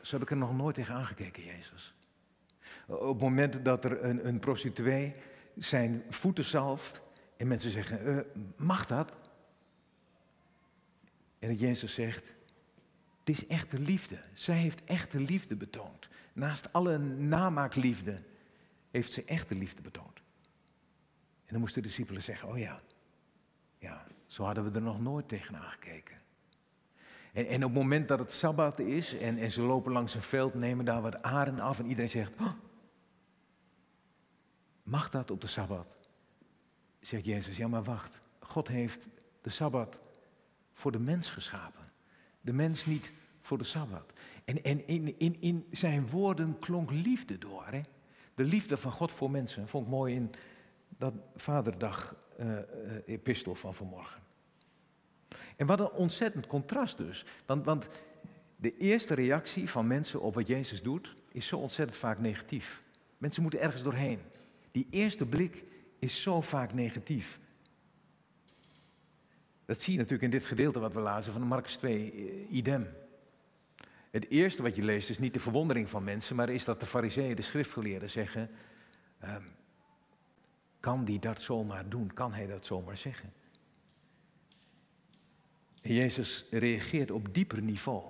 zo 0.00 0.14
heb 0.14 0.22
ik 0.22 0.30
er 0.30 0.36
nog 0.36 0.56
nooit 0.56 0.74
tegen 0.74 0.94
aangekeken, 0.94 1.44
Jezus. 1.44 1.94
Op 2.86 3.08
het 3.08 3.20
moment 3.20 3.64
dat 3.64 3.84
er 3.84 4.04
een, 4.04 4.26
een 4.26 4.38
prostituee 4.38 5.14
zijn 5.56 6.02
voeten 6.08 6.44
zalft 6.44 7.00
en 7.36 7.48
mensen 7.48 7.70
zeggen, 7.70 8.08
uh, 8.08 8.20
mag 8.56 8.86
dat? 8.86 9.12
En 11.38 11.48
dat 11.48 11.60
Jezus 11.60 11.94
zegt, 11.94 12.32
is 13.30 13.46
echte 13.46 13.78
liefde. 13.78 14.18
Zij 14.32 14.56
heeft 14.56 14.84
echte 14.84 15.20
liefde 15.20 15.56
betoond. 15.56 16.08
Naast 16.32 16.72
alle 16.72 16.98
namaakliefde 16.98 18.22
heeft 18.90 19.12
ze 19.12 19.24
echte 19.24 19.54
liefde 19.54 19.82
betoond. 19.82 20.16
En 21.44 21.56
dan 21.56 21.60
moesten 21.60 21.82
de 21.82 21.88
discipelen 21.88 22.22
zeggen, 22.22 22.48
oh 22.48 22.58
ja, 22.58 22.80
ja, 23.78 24.06
zo 24.26 24.44
hadden 24.44 24.64
we 24.64 24.70
er 24.70 24.82
nog 24.82 25.00
nooit 25.00 25.28
tegenaan 25.28 25.70
gekeken. 25.70 26.19
En, 27.32 27.46
en 27.46 27.64
op 27.64 27.70
het 27.70 27.82
moment 27.82 28.08
dat 28.08 28.18
het 28.18 28.32
Sabbat 28.32 28.78
is 28.78 29.16
en, 29.16 29.38
en 29.38 29.50
ze 29.50 29.62
lopen 29.62 29.92
langs 29.92 30.14
een 30.14 30.22
veld, 30.22 30.54
nemen 30.54 30.84
daar 30.84 31.02
wat 31.02 31.22
aren 31.22 31.60
af 31.60 31.78
en 31.78 31.86
iedereen 31.86 32.08
zegt, 32.08 32.32
mag 34.82 35.10
dat 35.10 35.30
op 35.30 35.40
de 35.40 35.46
Sabbat? 35.46 35.96
Zegt 37.00 37.24
Jezus, 37.24 37.56
ja 37.56 37.68
maar 37.68 37.82
wacht, 37.82 38.20
God 38.40 38.68
heeft 38.68 39.08
de 39.40 39.50
Sabbat 39.50 39.98
voor 40.72 40.92
de 40.92 40.98
mens 40.98 41.30
geschapen. 41.30 41.84
De 42.40 42.52
mens 42.52 42.86
niet 42.86 43.12
voor 43.40 43.58
de 43.58 43.64
Sabbat. 43.64 44.12
En, 44.44 44.62
en 44.62 44.86
in, 44.86 45.18
in, 45.18 45.36
in 45.40 45.66
zijn 45.70 46.08
woorden 46.08 46.58
klonk 46.58 46.90
liefde 46.90 47.38
door. 47.38 47.66
Hè? 47.66 47.80
De 48.34 48.44
liefde 48.44 48.76
van 48.76 48.92
God 48.92 49.12
voor 49.12 49.30
mensen 49.30 49.68
vond 49.68 49.84
ik 49.84 49.90
mooi 49.90 50.14
in 50.14 50.30
dat 50.88 51.14
Vaderdag-epistel 51.36 53.52
uh, 53.52 53.58
van 53.58 53.74
vanmorgen. 53.74 54.20
En 55.60 55.66
wat 55.66 55.80
een 55.80 55.90
ontzettend 55.90 56.46
contrast 56.46 56.96
dus. 56.96 57.24
Want, 57.46 57.64
want 57.64 57.88
de 58.56 58.76
eerste 58.76 59.14
reactie 59.14 59.68
van 59.68 59.86
mensen 59.86 60.20
op 60.20 60.34
wat 60.34 60.46
Jezus 60.46 60.82
doet, 60.82 61.14
is 61.32 61.46
zo 61.46 61.56
ontzettend 61.56 61.98
vaak 61.98 62.18
negatief. 62.18 62.82
Mensen 63.18 63.42
moeten 63.42 63.60
ergens 63.60 63.82
doorheen. 63.82 64.20
Die 64.70 64.86
eerste 64.90 65.26
blik 65.26 65.64
is 65.98 66.22
zo 66.22 66.40
vaak 66.40 66.72
negatief. 66.72 67.40
Dat 69.64 69.80
zie 69.80 69.92
je 69.92 69.98
natuurlijk 69.98 70.24
in 70.24 70.38
dit 70.38 70.46
gedeelte 70.46 70.78
wat 70.78 70.92
we 70.92 71.00
lazen 71.00 71.32
van 71.32 71.42
Marcus 71.42 71.76
2, 71.76 72.12
eh, 72.12 72.56
idem. 72.56 72.88
Het 74.10 74.30
eerste 74.30 74.62
wat 74.62 74.76
je 74.76 74.82
leest 74.82 75.10
is 75.10 75.18
niet 75.18 75.34
de 75.34 75.40
verwondering 75.40 75.88
van 75.88 76.04
mensen, 76.04 76.36
maar 76.36 76.48
is 76.48 76.64
dat 76.64 76.80
de 76.80 76.86
fariseeën, 76.86 77.36
de 77.36 77.42
schriftgeleerden 77.42 78.10
zeggen, 78.10 78.50
um, 79.24 79.44
kan 80.80 81.04
die 81.04 81.18
dat 81.18 81.40
zomaar 81.40 81.88
doen? 81.88 82.12
Kan 82.14 82.32
hij 82.32 82.46
dat 82.46 82.66
zomaar 82.66 82.96
zeggen? 82.96 83.32
En 85.90 85.96
Jezus 85.96 86.44
reageert 86.50 87.10
op 87.10 87.34
dieper 87.34 87.62
niveau. 87.62 88.04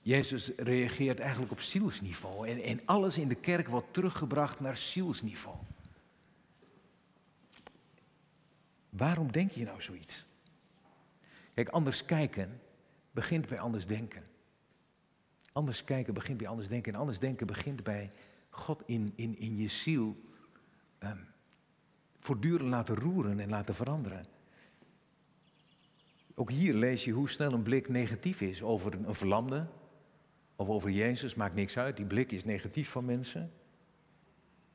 Jezus 0.00 0.50
reageert 0.56 1.18
eigenlijk 1.18 1.52
op 1.52 1.60
zielsniveau. 1.60 2.48
En, 2.48 2.62
en 2.62 2.80
alles 2.84 3.18
in 3.18 3.28
de 3.28 3.34
kerk 3.34 3.68
wordt 3.68 3.92
teruggebracht 3.92 4.60
naar 4.60 4.76
zielsniveau. 4.76 5.56
Waarom 8.90 9.32
denk 9.32 9.50
je 9.50 9.64
nou 9.64 9.80
zoiets? 9.80 10.24
Kijk, 11.54 11.68
anders 11.68 12.04
kijken 12.04 12.60
begint 13.10 13.46
bij 13.46 13.58
anders 13.58 13.86
denken. 13.86 14.22
Anders 15.52 15.84
kijken 15.84 16.14
begint 16.14 16.38
bij 16.38 16.48
anders 16.48 16.68
denken. 16.68 16.92
En 16.92 16.98
anders 16.98 17.18
denken 17.18 17.46
begint 17.46 17.82
bij 17.82 18.12
God 18.50 18.82
in, 18.86 19.12
in, 19.16 19.38
in 19.38 19.56
je 19.56 19.68
ziel 19.68 20.16
um, 20.98 21.26
voortdurend 22.20 22.68
laten 22.68 22.94
roeren 22.94 23.40
en 23.40 23.48
laten 23.48 23.74
veranderen. 23.74 24.36
Ook 26.38 26.50
hier 26.50 26.74
lees 26.74 27.04
je 27.04 27.12
hoe 27.12 27.28
snel 27.28 27.52
een 27.52 27.62
blik 27.62 27.88
negatief 27.88 28.40
is 28.40 28.62
over 28.62 28.92
een, 28.92 29.14
verlamde 29.14 29.66
of 30.56 30.68
over 30.68 30.90
Jezus, 30.90 31.34
maakt 31.34 31.54
niks 31.54 31.78
uit. 31.78 31.96
Die 31.96 32.06
blik 32.06 32.32
is 32.32 32.44
negatief 32.44 32.90
van 32.90 33.04
mensen. 33.04 33.52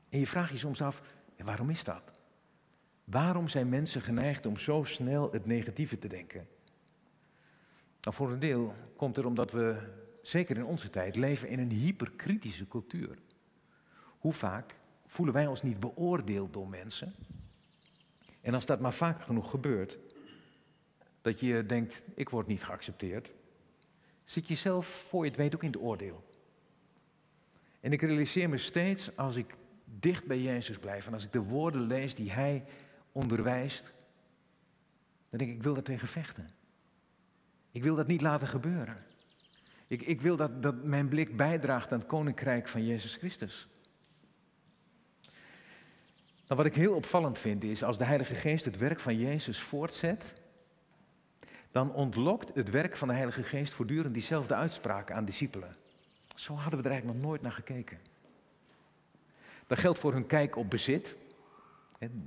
En 0.09 0.19
je 0.19 0.27
vraagt 0.27 0.51
je 0.51 0.57
soms 0.57 0.81
af, 0.81 1.01
waarom 1.37 1.69
is 1.69 1.83
dat? 1.83 2.01
Waarom 3.03 3.47
zijn 3.47 3.69
mensen 3.69 4.01
geneigd 4.01 4.45
om 4.45 4.57
zo 4.57 4.83
snel 4.83 5.31
het 5.31 5.45
negatieve 5.45 5.97
te 5.97 6.07
denken? 6.07 6.47
Nou, 8.01 8.15
voor 8.15 8.31
een 8.31 8.39
deel 8.39 8.73
komt 8.95 9.17
er 9.17 9.25
omdat 9.25 9.51
we, 9.51 9.77
zeker 10.21 10.57
in 10.57 10.65
onze 10.65 10.89
tijd, 10.89 11.15
leven 11.15 11.47
in 11.47 11.59
een 11.59 11.71
hyperkritische 11.71 12.67
cultuur. 12.67 13.17
Hoe 14.17 14.33
vaak 14.33 14.75
voelen 15.05 15.33
wij 15.33 15.47
ons 15.47 15.61
niet 15.61 15.79
beoordeeld 15.79 16.53
door 16.53 16.67
mensen? 16.67 17.13
En 18.41 18.53
als 18.53 18.65
dat 18.65 18.79
maar 18.79 18.93
vaak 18.93 19.21
genoeg 19.21 19.49
gebeurt, 19.49 19.97
dat 21.23 21.39
je 21.39 21.65
denkt, 21.65 22.03
ik 22.15 22.29
word 22.29 22.47
niet 22.47 22.63
geaccepteerd, 22.63 23.33
zit 24.23 24.47
je 24.47 24.55
zelf 24.55 24.85
voor 24.85 25.23
je 25.23 25.29
het 25.29 25.39
weet 25.39 25.55
ook 25.55 25.63
in 25.63 25.71
het 25.71 25.81
oordeel. 25.81 26.23
En 27.79 27.91
ik 27.91 28.01
realiseer 28.01 28.49
me 28.49 28.57
steeds 28.57 29.17
als 29.17 29.35
ik 29.35 29.55
dicht 29.85 30.25
bij 30.25 30.39
Jezus 30.39 30.77
blijf 30.77 31.07
en 31.07 31.13
als 31.13 31.23
ik 31.23 31.31
de 31.31 31.41
woorden 31.43 31.81
lees 31.81 32.15
die 32.15 32.31
Hij 32.31 32.65
onderwijst, 33.11 33.93
dan 35.29 35.39
denk 35.39 35.51
ik, 35.51 35.57
ik 35.57 35.63
wil 35.63 35.73
daar 35.73 35.83
tegen 35.83 36.07
vechten. 36.07 36.49
Ik 37.71 37.83
wil 37.83 37.95
dat 37.95 38.07
niet 38.07 38.21
laten 38.21 38.47
gebeuren. 38.47 38.97
Ik, 39.87 40.01
ik 40.01 40.21
wil 40.21 40.35
dat, 40.35 40.63
dat 40.63 40.83
mijn 40.83 41.07
blik 41.07 41.37
bijdraagt 41.37 41.91
aan 41.91 41.99
het 41.99 42.07
koninkrijk 42.07 42.67
van 42.67 42.85
Jezus 42.85 43.15
Christus. 43.15 43.67
Nou, 46.47 46.55
wat 46.55 46.65
ik 46.65 46.75
heel 46.75 46.93
opvallend 46.93 47.39
vind 47.39 47.63
is, 47.63 47.83
als 47.83 47.97
de 47.97 48.03
Heilige 48.03 48.35
Geest 48.35 48.65
het 48.65 48.77
werk 48.77 48.99
van 48.99 49.17
Jezus 49.17 49.59
voortzet, 49.59 50.33
dan 51.73 51.93
ontlokt 51.93 52.55
het 52.55 52.69
werk 52.69 52.95
van 52.95 53.07
de 53.07 53.13
Heilige 53.13 53.43
Geest 53.43 53.73
voortdurend 53.73 54.13
diezelfde 54.13 54.55
uitspraak 54.55 55.11
aan 55.11 55.25
discipelen. 55.25 55.75
Zo 56.35 56.53
hadden 56.53 56.79
we 56.79 56.85
er 56.85 56.91
eigenlijk 56.91 57.19
nog 57.19 57.29
nooit 57.29 57.41
naar 57.41 57.51
gekeken. 57.51 57.99
Dat 59.67 59.77
geldt 59.77 59.99
voor 59.99 60.13
hun 60.13 60.25
kijk 60.25 60.55
op 60.55 60.69
bezit. 60.69 61.17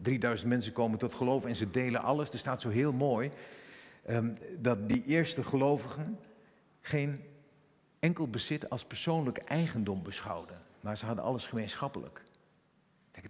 3000 0.02 0.48
mensen 0.48 0.72
komen 0.72 0.98
tot 0.98 1.14
geloof 1.14 1.44
en 1.44 1.56
ze 1.56 1.70
delen 1.70 2.02
alles. 2.02 2.30
Er 2.30 2.38
staat 2.38 2.62
zo 2.62 2.68
heel 2.68 2.92
mooi 2.92 3.30
um, 4.08 4.34
dat 4.58 4.88
die 4.88 5.04
eerste 5.04 5.44
gelovigen 5.44 6.18
geen 6.80 7.24
enkel 7.98 8.28
bezit 8.28 8.70
als 8.70 8.84
persoonlijk 8.84 9.38
eigendom 9.38 10.02
beschouwden. 10.02 10.62
Maar 10.80 10.96
ze 10.96 11.06
hadden 11.06 11.24
alles 11.24 11.46
gemeenschappelijk. 11.46 12.22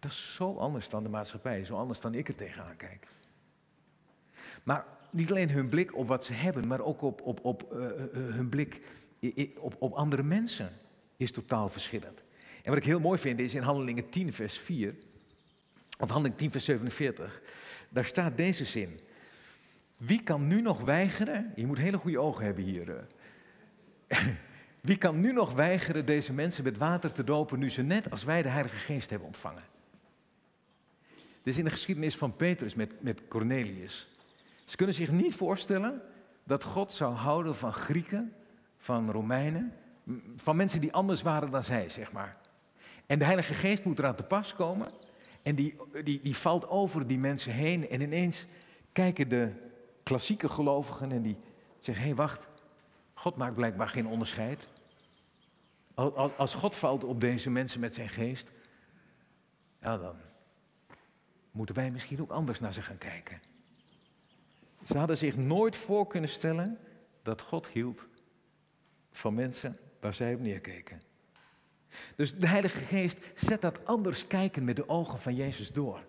Dat 0.00 0.10
is 0.10 0.34
zo 0.34 0.56
anders 0.56 0.88
dan 0.88 1.02
de 1.02 1.08
maatschappij, 1.08 1.64
zo 1.64 1.76
anders 1.76 2.00
dan 2.00 2.14
ik 2.14 2.28
er 2.28 2.36
tegenaan 2.36 2.76
kijk. 2.76 3.06
Maar 4.62 4.84
niet 5.16 5.30
alleen 5.30 5.50
hun 5.50 5.68
blik 5.68 5.96
op 5.96 6.08
wat 6.08 6.24
ze 6.24 6.32
hebben, 6.32 6.66
maar 6.66 6.80
ook 6.80 7.02
op, 7.02 7.20
op, 7.22 7.44
op 7.44 7.72
uh, 7.72 7.78
hun 8.12 8.48
blik 8.48 8.80
op, 9.58 9.76
op 9.78 9.92
andere 9.92 10.22
mensen 10.22 10.72
is 11.16 11.30
totaal 11.30 11.68
verschillend. 11.68 12.24
En 12.62 12.68
wat 12.68 12.76
ik 12.76 12.84
heel 12.84 13.00
mooi 13.00 13.18
vind 13.18 13.40
is 13.40 13.54
in 13.54 13.62
Handelingen 13.62 14.08
10, 14.08 14.32
vers 14.32 14.58
4, 14.58 14.94
of 15.98 16.08
Handelingen 16.08 16.38
10, 16.38 16.50
vers 16.50 16.64
47, 16.64 17.42
daar 17.88 18.04
staat 18.04 18.36
deze 18.36 18.64
zin. 18.64 19.00
Wie 19.96 20.22
kan 20.22 20.46
nu 20.46 20.60
nog 20.60 20.80
weigeren, 20.80 21.52
je 21.56 21.66
moet 21.66 21.78
hele 21.78 21.98
goede 21.98 22.18
ogen 22.18 22.44
hebben 22.44 22.64
hier. 22.64 23.06
Wie 24.80 24.98
kan 24.98 25.20
nu 25.20 25.32
nog 25.32 25.52
weigeren 25.52 26.06
deze 26.06 26.32
mensen 26.32 26.64
met 26.64 26.76
water 26.76 27.12
te 27.12 27.24
dopen 27.24 27.58
nu 27.58 27.70
ze 27.70 27.82
net 27.82 28.10
als 28.10 28.24
wij 28.24 28.42
de 28.42 28.48
Heilige 28.48 28.76
Geest 28.76 29.10
hebben 29.10 29.26
ontvangen? 29.26 29.62
Dit 31.14 31.54
is 31.54 31.58
in 31.58 31.64
de 31.64 31.70
geschiedenis 31.70 32.16
van 32.16 32.36
Petrus 32.36 32.74
met, 32.74 33.02
met 33.02 33.28
Cornelius. 33.28 34.15
Ze 34.66 34.76
kunnen 34.76 34.94
zich 34.94 35.10
niet 35.10 35.34
voorstellen 35.34 36.02
dat 36.44 36.64
God 36.64 36.92
zou 36.92 37.14
houden 37.14 37.56
van 37.56 37.72
Grieken, 37.72 38.32
van 38.78 39.10
Romeinen, 39.10 39.72
van 40.36 40.56
mensen 40.56 40.80
die 40.80 40.92
anders 40.92 41.22
waren 41.22 41.50
dan 41.50 41.64
zij, 41.64 41.88
zeg 41.88 42.12
maar. 42.12 42.36
En 43.06 43.18
de 43.18 43.24
Heilige 43.24 43.54
Geest 43.54 43.84
moet 43.84 43.98
eraan 43.98 44.14
te 44.14 44.22
pas 44.22 44.54
komen 44.54 44.90
en 45.42 45.54
die, 45.54 45.76
die, 46.04 46.20
die 46.22 46.36
valt 46.36 46.68
over 46.68 47.06
die 47.06 47.18
mensen 47.18 47.52
heen 47.52 47.88
en 47.88 48.00
ineens 48.00 48.46
kijken 48.92 49.28
de 49.28 49.52
klassieke 50.02 50.48
gelovigen 50.48 51.12
en 51.12 51.22
die 51.22 51.36
zeggen, 51.78 52.04
hé 52.04 52.10
hey, 52.10 52.18
wacht, 52.18 52.48
God 53.14 53.36
maakt 53.36 53.54
blijkbaar 53.54 53.88
geen 53.88 54.06
onderscheid. 54.06 54.68
Als 56.36 56.54
God 56.54 56.76
valt 56.76 57.04
op 57.04 57.20
deze 57.20 57.50
mensen 57.50 57.80
met 57.80 57.94
zijn 57.94 58.08
geest, 58.08 58.52
ja 59.80 59.98
dan 59.98 60.16
moeten 61.50 61.74
wij 61.74 61.90
misschien 61.90 62.20
ook 62.20 62.30
anders 62.30 62.60
naar 62.60 62.72
ze 62.72 62.82
gaan 62.82 62.98
kijken. 62.98 63.40
Ze 64.86 64.98
hadden 64.98 65.16
zich 65.16 65.36
nooit 65.36 65.76
voor 65.76 66.06
kunnen 66.06 66.30
stellen 66.30 66.78
dat 67.22 67.40
God 67.40 67.68
hield 67.68 68.06
van 69.10 69.34
mensen 69.34 69.76
waar 70.00 70.14
zij 70.14 70.34
op 70.34 70.40
neerkeken. 70.40 71.02
Dus 72.16 72.34
de 72.34 72.46
Heilige 72.46 72.78
Geest 72.78 73.18
zet 73.34 73.60
dat 73.60 73.86
anders 73.86 74.26
kijken 74.26 74.64
met 74.64 74.76
de 74.76 74.88
ogen 74.88 75.20
van 75.20 75.34
Jezus 75.34 75.72
door. 75.72 76.00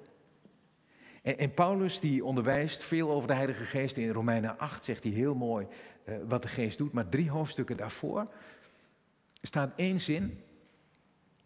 En, 1.21 1.53
Paulus 1.53 1.99
die 1.99 2.25
onderwijst 2.25 2.83
veel 2.83 3.09
over 3.09 3.27
de 3.27 3.33
Heilige 3.33 3.63
Geest. 3.63 3.97
In 3.97 4.09
Romeinen 4.09 4.57
8 4.57 4.83
zegt 4.83 5.03
hij 5.03 5.13
heel 5.13 5.35
mooi 5.35 5.67
uh, 6.05 6.15
wat 6.27 6.41
de 6.41 6.47
Geest 6.47 6.77
doet. 6.77 6.93
Maar 6.93 7.09
drie 7.09 7.29
hoofdstukken 7.29 7.77
daarvoor 7.77 8.27
staat 9.41 9.73
één 9.75 9.99
zin. 9.99 10.43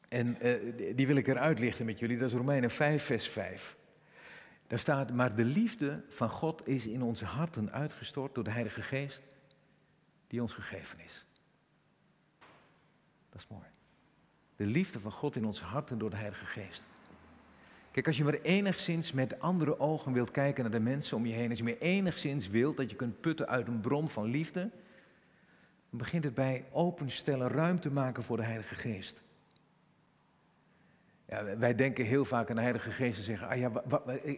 En 0.09 0.37
uh, 0.41 0.95
die 0.95 1.07
wil 1.07 1.15
ik 1.15 1.27
eruit 1.27 1.59
lichten 1.59 1.85
met 1.85 1.99
jullie. 1.99 2.17
Dat 2.17 2.29
is 2.29 2.35
Romeinen 2.35 2.69
5 2.69 3.03
vers 3.03 3.27
5. 3.27 3.79
Daar 4.71 4.79
staat, 4.79 5.13
maar 5.13 5.35
de 5.35 5.45
liefde 5.45 6.01
van 6.09 6.29
God 6.29 6.67
is 6.67 6.87
in 6.87 7.01
onze 7.01 7.25
harten 7.25 7.71
uitgestort 7.71 8.35
door 8.35 8.43
de 8.43 8.51
Heilige 8.51 8.81
Geest 8.81 9.23
die 10.27 10.41
ons 10.41 10.53
gegeven 10.53 10.99
is. 10.99 11.25
Dat 13.29 13.41
is 13.41 13.47
mooi. 13.47 13.65
De 14.55 14.65
liefde 14.65 14.99
van 14.99 15.11
God 15.11 15.35
in 15.35 15.45
onze 15.45 15.63
harten 15.63 15.97
door 15.97 16.09
de 16.09 16.15
Heilige 16.15 16.45
Geest. 16.45 16.85
Kijk, 17.91 18.07
als 18.07 18.17
je 18.17 18.23
maar 18.23 18.33
enigszins 18.41 19.11
met 19.11 19.39
andere 19.39 19.79
ogen 19.79 20.13
wilt 20.13 20.31
kijken 20.31 20.63
naar 20.63 20.71
de 20.71 20.79
mensen 20.79 21.17
om 21.17 21.25
je 21.25 21.33
heen, 21.33 21.49
als 21.49 21.57
je 21.57 21.63
maar 21.63 21.73
enigszins 21.73 22.47
wilt 22.47 22.77
dat 22.77 22.89
je 22.89 22.95
kunt 22.95 23.21
putten 23.21 23.47
uit 23.47 23.67
een 23.67 23.81
bron 23.81 24.09
van 24.09 24.25
liefde, 24.25 24.69
dan 25.89 25.99
begint 25.99 26.23
het 26.23 26.33
bij 26.33 26.65
openstellen, 26.71 27.47
ruimte 27.47 27.91
maken 27.91 28.23
voor 28.23 28.37
de 28.37 28.43
Heilige 28.43 28.75
Geest. 28.75 29.23
Wij 31.57 31.75
denken 31.75 32.05
heel 32.05 32.25
vaak 32.25 32.49
aan 32.49 32.55
de 32.55 32.61
Heilige 32.61 32.91
Geest 32.91 33.17
en 33.17 33.23
zeggen, 33.23 33.47
ah 33.47 33.57
ja, 33.57 33.71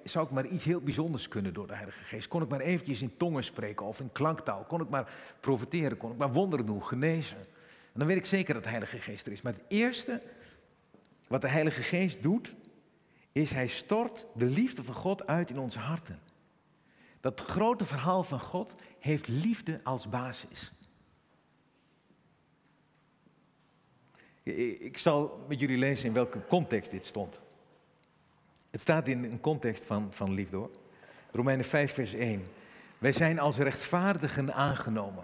zou 0.03 0.25
ik 0.25 0.31
maar 0.31 0.45
iets 0.45 0.65
heel 0.65 0.81
bijzonders 0.81 1.27
kunnen 1.27 1.53
door 1.53 1.67
de 1.67 1.73
Heilige 1.73 2.03
Geest? 2.03 2.27
Kon 2.27 2.41
ik 2.41 2.49
maar 2.49 2.59
eventjes 2.59 3.01
in 3.01 3.17
tongen 3.17 3.43
spreken 3.43 3.85
of 3.85 3.99
in 3.99 4.11
klanktaal? 4.11 4.63
Kon 4.63 4.81
ik 4.81 4.89
maar 4.89 5.11
profiteren? 5.39 5.97
Kon 5.97 6.11
ik 6.11 6.17
maar 6.17 6.31
wonderen 6.31 6.65
doen, 6.65 6.83
genezen? 6.83 7.37
En 7.37 7.99
dan 7.99 8.07
weet 8.07 8.17
ik 8.17 8.25
zeker 8.25 8.53
dat 8.53 8.63
de 8.63 8.69
Heilige 8.69 8.97
Geest 8.97 9.25
er 9.25 9.31
is. 9.31 9.41
Maar 9.41 9.53
het 9.53 9.65
eerste 9.67 10.21
wat 11.27 11.41
de 11.41 11.47
Heilige 11.47 11.81
Geest 11.81 12.23
doet, 12.23 12.55
is 13.31 13.51
hij 13.51 13.67
stort 13.67 14.27
de 14.35 14.45
liefde 14.45 14.83
van 14.83 14.95
God 14.95 15.27
uit 15.27 15.49
in 15.49 15.59
onze 15.59 15.79
harten. 15.79 16.19
Dat 17.19 17.41
grote 17.41 17.85
verhaal 17.85 18.23
van 18.23 18.39
God 18.39 18.75
heeft 18.99 19.27
liefde 19.27 19.79
als 19.83 20.09
basis. 20.09 20.71
Ik 24.43 24.97
zal 24.97 25.45
met 25.47 25.59
jullie 25.59 25.77
lezen 25.77 26.07
in 26.07 26.13
welke 26.13 26.39
context 26.47 26.91
dit 26.91 27.05
stond. 27.05 27.39
Het 28.71 28.81
staat 28.81 29.07
in 29.07 29.23
een 29.23 29.39
context 29.39 29.85
van, 29.85 30.07
van 30.13 30.33
liefde 30.33 30.55
hoor. 30.57 30.71
Romeinen 31.31 31.65
5, 31.65 31.93
vers 31.93 32.13
1. 32.13 32.43
Wij 32.97 33.11
zijn 33.11 33.39
als 33.39 33.57
rechtvaardigen 33.57 34.53
aangenomen. 34.53 35.23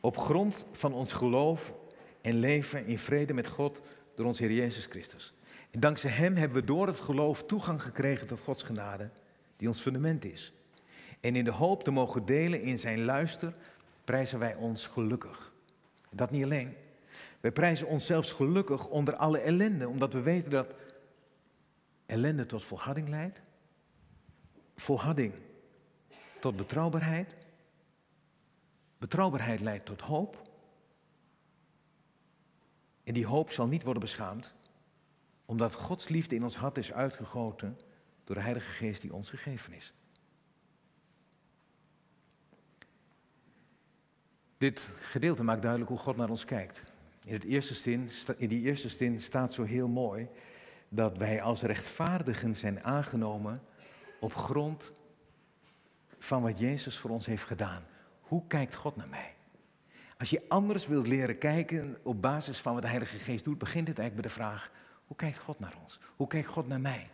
Op 0.00 0.16
grond 0.16 0.66
van 0.72 0.92
ons 0.92 1.12
geloof 1.12 1.72
en 2.20 2.34
leven 2.34 2.86
in 2.86 2.98
vrede 2.98 3.32
met 3.32 3.48
God 3.48 3.82
door 4.14 4.26
ons 4.26 4.38
Heer 4.38 4.52
Jezus 4.52 4.86
Christus. 4.86 5.34
Dankzij 5.70 6.10
Hem 6.10 6.36
hebben 6.36 6.60
we 6.60 6.64
door 6.64 6.86
het 6.86 7.00
geloof 7.00 7.44
toegang 7.44 7.82
gekregen 7.82 8.26
tot 8.26 8.40
Gods 8.40 8.62
genade, 8.62 9.10
die 9.56 9.68
ons 9.68 9.80
fundament 9.80 10.24
is. 10.24 10.52
En 11.20 11.36
in 11.36 11.44
de 11.44 11.50
hoop 11.50 11.84
te 11.84 11.90
mogen 11.90 12.24
delen 12.24 12.62
in 12.62 12.78
Zijn 12.78 13.04
luister, 13.04 13.54
prijzen 14.04 14.38
wij 14.38 14.54
ons 14.54 14.86
gelukkig. 14.86 15.52
Dat 16.10 16.30
niet 16.30 16.44
alleen. 16.44 16.74
Wij 17.46 17.54
prijzen 17.54 17.86
ons 17.86 18.06
zelfs 18.06 18.32
gelukkig 18.32 18.88
onder 18.88 19.16
alle 19.16 19.38
ellende, 19.38 19.88
omdat 19.88 20.12
we 20.12 20.20
weten 20.20 20.50
dat 20.50 20.74
ellende 22.06 22.46
tot 22.46 22.64
volharding 22.64 23.08
leidt. 23.08 23.42
Volharding 24.76 25.34
tot 26.40 26.56
betrouwbaarheid. 26.56 27.36
Betrouwbaarheid 28.98 29.60
leidt 29.60 29.84
tot 29.84 30.00
hoop. 30.00 30.50
En 33.04 33.14
die 33.14 33.26
hoop 33.26 33.50
zal 33.50 33.66
niet 33.66 33.82
worden 33.82 34.02
beschaamd, 34.02 34.54
omdat 35.44 35.74
Gods 35.74 36.08
liefde 36.08 36.34
in 36.34 36.44
ons 36.44 36.56
hart 36.56 36.78
is 36.78 36.92
uitgegoten 36.92 37.78
door 38.24 38.36
de 38.36 38.42
Heilige 38.42 38.70
Geest 38.70 39.00
die 39.00 39.14
ons 39.14 39.30
gegeven 39.30 39.72
is. 39.72 39.92
Dit 44.58 44.88
gedeelte 45.00 45.42
maakt 45.42 45.62
duidelijk 45.62 45.90
hoe 45.90 46.00
God 46.00 46.16
naar 46.16 46.30
ons 46.30 46.44
kijkt. 46.44 46.94
In, 47.26 47.32
het 47.32 47.44
eerste 47.44 47.74
zin, 47.74 48.10
in 48.36 48.48
die 48.48 48.62
eerste 48.62 48.88
zin 48.88 49.20
staat 49.20 49.54
zo 49.54 49.62
heel 49.62 49.88
mooi 49.88 50.28
dat 50.88 51.16
wij 51.16 51.42
als 51.42 51.62
rechtvaardigen 51.62 52.56
zijn 52.56 52.84
aangenomen 52.84 53.62
op 54.20 54.34
grond 54.34 54.92
van 56.18 56.42
wat 56.42 56.58
Jezus 56.58 56.98
voor 56.98 57.10
ons 57.10 57.26
heeft 57.26 57.44
gedaan. 57.44 57.82
Hoe 58.20 58.46
kijkt 58.46 58.74
God 58.74 58.96
naar 58.96 59.08
mij? 59.08 59.34
Als 60.18 60.30
je 60.30 60.42
anders 60.48 60.86
wilt 60.86 61.06
leren 61.06 61.38
kijken 61.38 61.96
op 62.02 62.22
basis 62.22 62.58
van 62.58 62.72
wat 62.72 62.82
de 62.82 62.88
Heilige 62.88 63.18
Geest 63.18 63.44
doet, 63.44 63.58
begint 63.58 63.88
het 63.88 63.98
eigenlijk 63.98 64.28
bij 64.28 64.36
de 64.36 64.44
vraag: 64.44 64.70
hoe 65.06 65.16
kijkt 65.16 65.38
God 65.38 65.58
naar 65.58 65.74
ons? 65.82 66.00
Hoe 66.16 66.26
kijkt 66.26 66.48
God 66.48 66.68
naar 66.68 66.80
mij? 66.80 67.10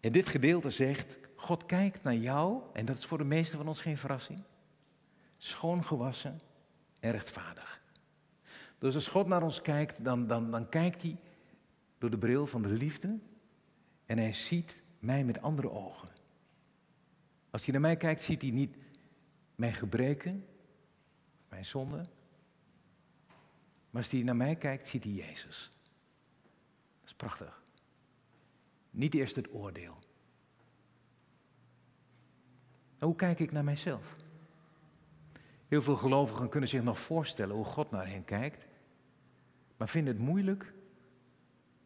En 0.00 0.12
dit 0.12 0.28
gedeelte 0.28 0.70
zegt: 0.70 1.18
God 1.34 1.66
kijkt 1.66 2.02
naar 2.02 2.14
jou, 2.14 2.62
en 2.72 2.84
dat 2.84 2.96
is 2.96 3.04
voor 3.04 3.18
de 3.18 3.24
meesten 3.24 3.58
van 3.58 3.68
ons 3.68 3.80
geen 3.80 3.98
verrassing, 3.98 4.42
schoongewassen 5.38 6.40
en 7.00 7.10
rechtvaardig. 7.10 7.79
Dus 8.80 8.94
als 8.94 9.08
God 9.08 9.26
naar 9.26 9.42
ons 9.42 9.62
kijkt, 9.62 10.04
dan, 10.04 10.26
dan, 10.26 10.50
dan 10.50 10.68
kijkt 10.68 11.02
hij 11.02 11.16
door 11.98 12.10
de 12.10 12.18
bril 12.18 12.46
van 12.46 12.62
de 12.62 12.68
liefde 12.68 13.18
en 14.06 14.18
hij 14.18 14.32
ziet 14.32 14.82
mij 14.98 15.24
met 15.24 15.42
andere 15.42 15.70
ogen. 15.70 16.08
Als 17.50 17.64
hij 17.64 17.72
naar 17.72 17.80
mij 17.80 17.96
kijkt, 17.96 18.22
ziet 18.22 18.42
hij 18.42 18.50
niet 18.50 18.76
mijn 19.54 19.74
gebreken, 19.74 20.46
mijn 21.48 21.64
zonde. 21.64 21.96
Maar 23.90 24.02
als 24.02 24.10
hij 24.10 24.22
naar 24.22 24.36
mij 24.36 24.56
kijkt, 24.56 24.88
ziet 24.88 25.04
hij 25.04 25.12
Jezus. 25.12 25.70
Dat 27.00 27.08
is 27.08 27.14
prachtig. 27.14 27.62
Niet 28.90 29.14
eerst 29.14 29.36
het 29.36 29.52
oordeel. 29.52 29.98
hoe 32.98 33.14
kijk 33.14 33.38
ik 33.38 33.52
naar 33.52 33.64
mijzelf? 33.64 34.16
Heel 35.68 35.82
veel 35.82 35.96
gelovigen 35.96 36.48
kunnen 36.48 36.68
zich 36.68 36.82
nog 36.82 36.98
voorstellen 36.98 37.54
hoe 37.54 37.64
God 37.64 37.90
naar 37.90 38.08
hen 38.08 38.24
kijkt, 38.24 38.68
maar 39.80 39.88
vinden 39.88 40.14
het 40.14 40.22
moeilijk 40.22 40.72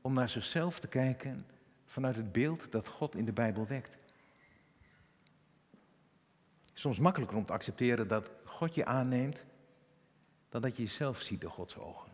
om 0.01 0.13
naar 0.15 0.29
zichzelf 0.29 0.81
te 0.81 0.89
kijken 0.89 1.47
vanuit 1.85 2.17
het 2.17 2.33
beeld 2.33 2.73
dat 2.73 2.89
God 2.89 3.15
in 3.15 3.25
de 3.25 3.33
Bijbel 3.33 3.67
wekt. 3.67 3.97
Soms 6.73 6.99
makkelijker 6.99 7.37
om 7.37 7.45
te 7.45 7.53
accepteren 7.53 8.09
dat 8.09 8.31
God 8.45 8.75
je 8.75 8.85
aanneemt 8.85 9.45
dan 10.49 10.61
dat 10.61 10.77
je 10.77 10.83
jezelf 10.83 11.21
ziet 11.21 11.41
door 11.41 11.51
Gods 11.51 11.77
ogen. 11.77 12.11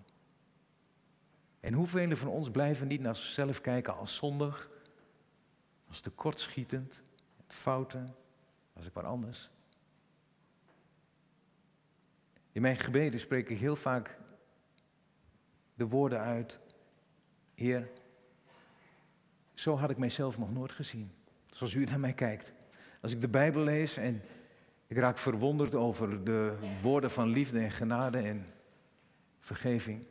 En 1.60 1.72
hoeveel 1.72 2.16
van 2.16 2.28
ons 2.28 2.50
blijven 2.50 2.88
niet 2.88 3.00
naar 3.00 3.16
zichzelf 3.16 3.60
kijken 3.60 3.96
als 3.96 4.16
zondig, 4.16 4.70
als 5.88 6.00
tekortschietend, 6.00 7.02
met 7.36 7.54
fouten, 7.54 8.14
als 8.72 8.86
ik 8.86 8.94
maar 8.94 9.06
anders. 9.06 9.50
In 12.52 12.62
mijn 12.62 12.76
gebeden 12.76 13.20
spreek 13.20 13.48
ik 13.48 13.58
heel 13.58 13.76
vaak 13.76 14.18
de 15.80 15.88
woorden 15.88 16.20
uit, 16.20 16.60
Heer, 17.54 17.88
zo 19.54 19.76
had 19.76 19.90
ik 19.90 19.98
mijzelf 19.98 20.38
nog 20.38 20.52
nooit 20.52 20.72
gezien, 20.72 21.12
zoals 21.46 21.74
u 21.74 21.84
naar 21.84 22.00
mij 22.00 22.12
kijkt. 22.12 22.52
Als 23.00 23.12
ik 23.12 23.20
de 23.20 23.28
Bijbel 23.28 23.62
lees 23.62 23.96
en 23.96 24.22
ik 24.86 24.96
raak 24.96 25.18
verwonderd 25.18 25.74
over 25.74 26.24
de 26.24 26.58
woorden 26.82 27.10
van 27.10 27.28
liefde 27.28 27.58
en 27.58 27.70
genade 27.70 28.18
en 28.18 28.46
vergeving. 29.38 30.06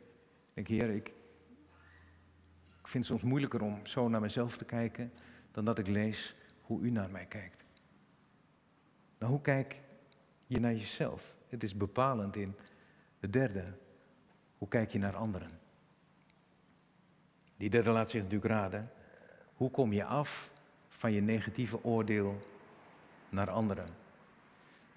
Ik, 0.54 0.68
Heer, 0.68 0.90
ik, 0.90 1.08
ik 2.78 2.88
vind 2.88 3.04
het 3.04 3.06
soms 3.06 3.22
moeilijker 3.22 3.62
om 3.62 3.86
zo 3.86 4.08
naar 4.08 4.20
mezelf 4.20 4.56
te 4.56 4.64
kijken 4.64 5.12
dan 5.50 5.64
dat 5.64 5.78
ik 5.78 5.86
lees 5.86 6.34
hoe 6.60 6.80
u 6.80 6.90
naar 6.90 7.10
mij 7.10 7.26
kijkt. 7.26 7.64
Nou, 9.18 9.32
hoe 9.32 9.40
kijk 9.40 9.80
je 10.46 10.60
naar 10.60 10.74
jezelf? 10.74 11.36
Het 11.48 11.62
is 11.62 11.76
bepalend 11.76 12.36
in 12.36 12.56
het 13.20 13.32
derde. 13.32 13.64
Hoe 14.58 14.68
kijk 14.68 14.90
je 14.90 14.98
naar 14.98 15.16
anderen? 15.16 15.59
Die 17.60 17.70
derde 17.70 17.90
laat 17.90 18.10
zich 18.10 18.22
natuurlijk 18.22 18.50
raden. 18.50 18.90
Hoe 19.54 19.70
kom 19.70 19.92
je 19.92 20.04
af 20.04 20.50
van 20.88 21.12
je 21.12 21.20
negatieve 21.20 21.84
oordeel 21.84 22.38
naar 23.28 23.50
anderen? 23.50 23.86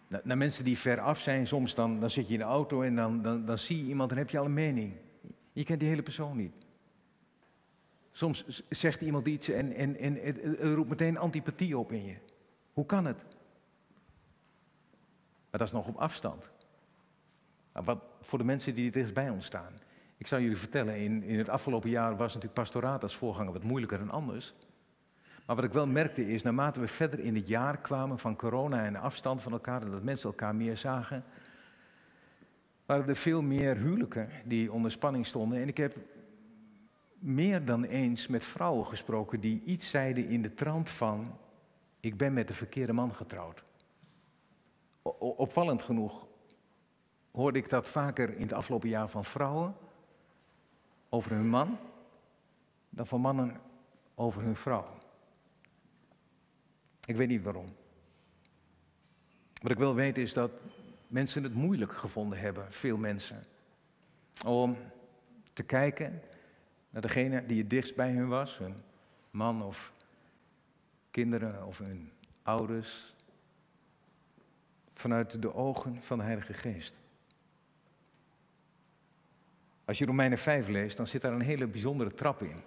Naar 0.08 0.38
mensen 0.38 0.64
die 0.64 0.78
ver 0.78 1.00
af 1.00 1.20
zijn, 1.20 1.48
soms 1.48 1.76
dan, 1.76 2.00
dan 2.00 2.10
zit 2.10 2.28
je 2.28 2.34
in 2.34 2.40
de 2.40 2.46
auto 2.46 2.82
en 2.82 2.96
dan, 2.96 3.22
dan, 3.22 3.46
dan 3.46 3.58
zie 3.58 3.78
je 3.78 3.84
iemand 3.84 4.12
en 4.12 4.18
heb 4.18 4.30
je 4.30 4.40
al 4.40 4.46
een 4.46 4.54
mening. 4.54 4.94
Je 5.54 5.64
kent 5.64 5.80
die 5.80 5.90
hele 5.90 6.04
persoon 6.04 6.38
niet. 6.38 6.54
Soms 8.12 8.62
zegt 8.70 9.02
iemand 9.02 9.28
iets 9.28 9.50
en, 9.50 9.74
en, 9.74 9.98
en 9.98 10.16
het, 10.16 10.60
roept 10.60 10.90
meteen 10.90 11.18
antipathie 11.18 11.78
op 11.78 11.92
in 11.92 12.06
je. 12.06 12.16
Hoe 12.74 12.86
kan 12.86 13.06
het? 13.06 13.24
Maar 15.50 15.60
dat 15.60 15.62
is 15.62 15.72
nog 15.72 15.88
op 15.88 15.96
afstand. 15.96 16.50
Maar 17.72 17.84
wat 17.84 18.04
voor 18.22 18.38
de 18.38 18.46
mensen 18.46 18.76
die 18.76 18.92
dichtst 18.92 19.14
bij 19.14 19.30
ons 19.30 19.46
staan. 19.46 19.74
Ik 20.24 20.30
zal 20.30 20.40
jullie 20.40 20.58
vertellen, 20.58 20.98
in, 20.98 21.24
in 21.24 21.38
het 21.38 21.50
afgelopen 21.50 21.90
jaar 21.90 22.10
was 22.10 22.34
natuurlijk 22.34 22.54
pastoraat 22.54 23.04
als 23.04 23.16
voorganger 23.16 23.54
wat 23.54 23.64
moeilijker 23.64 23.98
dan 23.98 24.10
anders. 24.10 24.54
Maar 25.46 25.56
wat 25.56 25.66
ik 25.66 25.74
wel 25.74 25.88
merkte 25.88 26.28
is, 26.28 26.44
naarmate 26.44 26.80
we 26.80 26.88
verder 26.88 27.20
in 27.20 27.36
het 27.36 27.48
jaar 27.48 27.78
kwamen 27.78 28.20
van 28.20 28.36
corona 28.36 28.84
en 28.84 28.96
afstand 28.96 29.42
van 29.42 29.52
elkaar 29.52 29.82
en 29.82 29.92
dat 29.92 30.04
mensen 30.04 30.30
elkaar 30.30 30.56
meer 30.56 30.78
zagen, 30.78 31.24
waren 32.86 33.08
er 33.08 33.16
veel 33.16 33.42
meer 33.42 33.78
huwelijken 33.78 34.30
die 34.46 34.72
onder 34.72 34.92
spanning 34.92 35.26
stonden. 35.26 35.62
En 35.62 35.68
ik 35.68 35.78
heb 35.78 35.96
meer 37.20 37.66
dan 37.66 37.84
eens 37.84 38.28
met 38.28 38.46
vrouwen 38.46 38.86
gesproken 38.86 39.40
die 39.40 39.62
iets 39.66 39.90
zeiden 39.90 40.28
in 40.28 40.42
de 40.42 40.54
trant 40.54 40.90
van, 40.90 41.38
ik 42.00 42.18
ben 42.18 42.34
met 42.34 42.48
de 42.48 42.54
verkeerde 42.54 42.94
man 42.94 43.14
getrouwd. 43.14 43.64
opvallend 45.20 45.84
genoeg 45.84 46.28
hoorde 47.32 47.60
ik 47.60 47.70
dat 47.70 47.88
vaker 47.88 48.36
in 48.36 48.42
het 48.42 48.54
afgelopen 48.54 48.90
jaar 48.90 49.10
van 49.10 49.26
vrouwen 49.26 49.76
over 51.14 51.32
hun 51.32 51.50
man 51.50 51.80
dan 52.90 53.08
van 53.08 53.22
mannen 53.22 53.62
over 54.16 54.42
hun 54.42 54.56
vrouw. 54.56 54.98
Ik 57.06 57.16
weet 57.16 57.28
niet 57.28 57.44
waarom. 57.44 57.76
Wat 59.62 59.72
ik 59.72 59.78
wel 59.78 59.96
weet 59.96 60.18
is 60.18 60.34
dat 60.34 60.52
mensen 61.08 61.44
het 61.44 61.54
moeilijk 61.54 61.94
gevonden 61.94 62.40
hebben, 62.40 62.74
veel 62.74 62.98
mensen, 62.98 63.44
om 64.46 64.78
te 65.54 65.64
kijken 65.64 66.22
naar 66.90 67.02
degene 67.02 67.46
die 67.46 67.62
het 67.62 67.70
dichtst 67.70 67.96
bij 67.96 68.12
hun 68.12 68.28
was, 68.28 68.58
hun 68.58 68.76
man 69.32 69.64
of 69.64 69.94
kinderen 71.12 71.66
of 71.66 71.78
hun 71.78 72.12
ouders, 72.44 73.16
vanuit 74.94 75.42
de 75.42 75.54
ogen 75.54 76.02
van 76.02 76.18
de 76.18 76.24
Heilige 76.24 76.54
Geest. 76.54 76.96
Als 79.86 79.98
je 79.98 80.06
Romeinen 80.06 80.38
5 80.38 80.68
leest, 80.68 80.98
dan 80.98 81.08
zit 81.08 81.22
daar 81.22 81.34
een 81.34 81.42
hele 81.42 81.68
bijzondere 81.68 82.14
trap 82.14 82.42
in. 82.42 82.58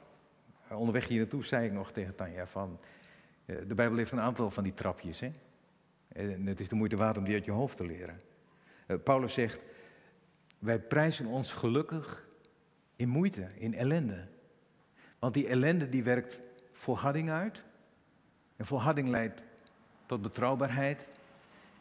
Onderweg 0.71 1.09
hier 1.09 1.19
naartoe 1.19 1.45
zei 1.45 1.67
ik 1.67 1.73
nog 1.73 1.93
tegen 1.93 2.15
Tanja 2.15 2.47
van, 2.47 2.79
eh, 3.45 3.57
de 3.67 3.75
Bijbel 3.75 3.97
heeft 3.97 4.13
een 4.13 4.21
aantal 4.21 4.51
van 4.51 4.63
die 4.63 4.75
trapjes. 4.75 5.21
Hè? 5.21 5.31
En 6.09 6.47
het 6.47 6.61
is 6.61 6.69
de 6.69 6.75
moeite 6.75 6.97
waard 6.97 7.19
om 7.19 7.25
die 7.25 7.35
uit 7.35 7.45
je 7.45 7.51
hoofd 7.51 7.77
te 7.77 7.87
leren. 7.87 8.21
Eh, 8.87 8.97
Paulus 9.05 9.35
zegt, 9.35 9.63
wij 10.59 10.79
prijzen 10.79 11.27
ons 11.27 11.53
gelukkig 11.53 12.29
in 12.97 13.09
moeite, 13.09 13.49
in 13.55 13.75
ellende. 13.75 14.29
Want 15.19 15.35
die 15.35 15.47
ellende 15.49 15.89
die 15.89 16.03
werkt 16.03 16.41
volharding 16.73 17.31
uit. 17.31 17.65
En 18.57 18.67
volharding 18.67 19.09
leidt 19.09 19.45
tot 20.07 20.23
betrouwbaarheid. 20.23 21.11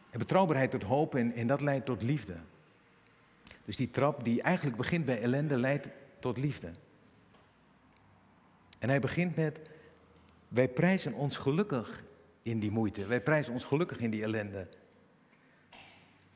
En 0.09 0.19
betrouwbaarheid 0.19 0.71
tot 0.71 0.83
hoop 0.83 1.15
en, 1.15 1.33
en 1.33 1.47
dat 1.47 1.61
leidt 1.61 1.85
tot 1.85 2.01
liefde. 2.01 2.35
Dus 3.65 3.75
die 3.75 3.89
trap 3.89 4.23
die 4.23 4.41
eigenlijk 4.41 4.77
begint 4.77 5.05
bij 5.05 5.21
ellende 5.21 5.57
leidt 5.57 5.89
tot 6.19 6.37
liefde. 6.37 6.71
En 8.79 8.89
hij 8.89 8.99
begint 8.99 9.35
met, 9.35 9.59
wij 10.47 10.67
prijzen 10.67 11.13
ons 11.13 11.37
gelukkig 11.37 12.03
in 12.41 12.59
die 12.59 12.71
moeite. 12.71 13.05
Wij 13.05 13.21
prijzen 13.21 13.53
ons 13.53 13.65
gelukkig 13.65 13.99
in 13.99 14.09
die 14.09 14.23
ellende. 14.23 14.67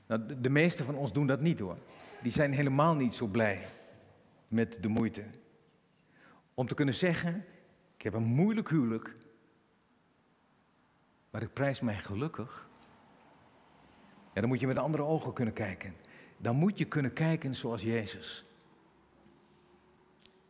Nou, 0.08 0.26
de, 0.26 0.42
de 0.42 0.50
meesten 0.50 0.86
van 0.86 0.96
ons 0.96 1.14
doen 1.14 1.28
dat 1.28 1.42
niet 1.42 1.60
hoor. 1.60 1.78
Die 2.22 2.32
zijn 2.32 2.54
helemaal 2.54 2.96
niet 2.96 3.14
zo 3.14 3.26
blij 3.26 3.66
met 4.48 4.78
de 4.82 4.88
moeite. 4.88 5.24
Om 6.54 6.68
te 6.68 6.76
kunnen 6.76 6.96
zeggen, 6.96 7.46
ik 7.96 8.02
heb 8.02 8.14
een 8.14 8.24
moeilijk 8.24 8.70
huwelijk, 8.70 9.16
maar 11.30 11.42
ik 11.42 11.54
prijs 11.54 11.80
mij 11.80 11.98
gelukkig. 11.98 12.70
Ja, 14.34 14.42
dan 14.42 14.50
moet 14.50 14.60
je 14.60 14.68
met 14.68 14.78
andere 14.78 15.04
ogen 15.04 15.34
kunnen 15.34 15.54
kijken. 15.54 15.96
Dan 16.42 16.56
moet 16.56 16.78
je 16.78 16.86
kunnen 16.86 17.14
kijken 17.14 17.56
zoals 17.56 17.82
Jezus. 17.82 18.46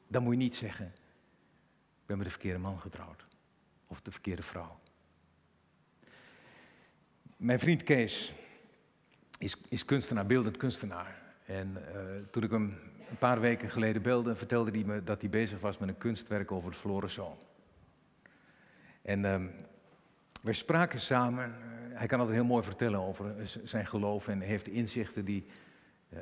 Dan 0.07 0.23
moet 0.23 0.33
je 0.33 0.39
niet 0.39 0.55
zeggen, 0.55 0.85
ik 0.85 2.05
ben 2.05 2.17
met 2.17 2.25
de 2.25 2.31
verkeerde 2.31 2.59
man 2.59 2.79
getrouwd. 2.79 3.25
Of 3.87 4.01
de 4.01 4.11
verkeerde 4.11 4.43
vrouw. 4.43 4.79
Mijn 7.37 7.59
vriend 7.59 7.83
Kees 7.83 8.33
is, 9.37 9.55
is 9.69 9.85
kunstenaar, 9.85 10.25
beeldend 10.25 10.57
kunstenaar. 10.57 11.21
En 11.45 11.77
uh, 11.77 12.01
toen 12.31 12.43
ik 12.43 12.51
hem 12.51 12.77
een 13.09 13.17
paar 13.17 13.39
weken 13.39 13.69
geleden 13.69 14.01
belde, 14.01 14.35
vertelde 14.35 14.71
hij 14.71 14.83
me 14.83 15.03
dat 15.03 15.21
hij 15.21 15.29
bezig 15.29 15.59
was 15.59 15.77
met 15.77 15.89
een 15.89 15.97
kunstwerk 15.97 16.51
over 16.51 16.69
het 16.69 16.79
verloren 16.79 17.09
zoon. 17.09 17.37
En 19.01 19.23
uh, 19.23 19.43
wij 20.41 20.53
spraken 20.53 20.99
samen. 20.99 21.55
hij 21.93 22.07
kan 22.07 22.19
altijd 22.19 22.37
heel 22.37 22.47
mooi 22.47 22.63
vertellen 22.63 22.99
over 22.99 23.35
zijn 23.63 23.87
geloof 23.87 24.27
en 24.27 24.41
heeft 24.41 24.67
inzichten 24.67 25.25
die 25.25 25.45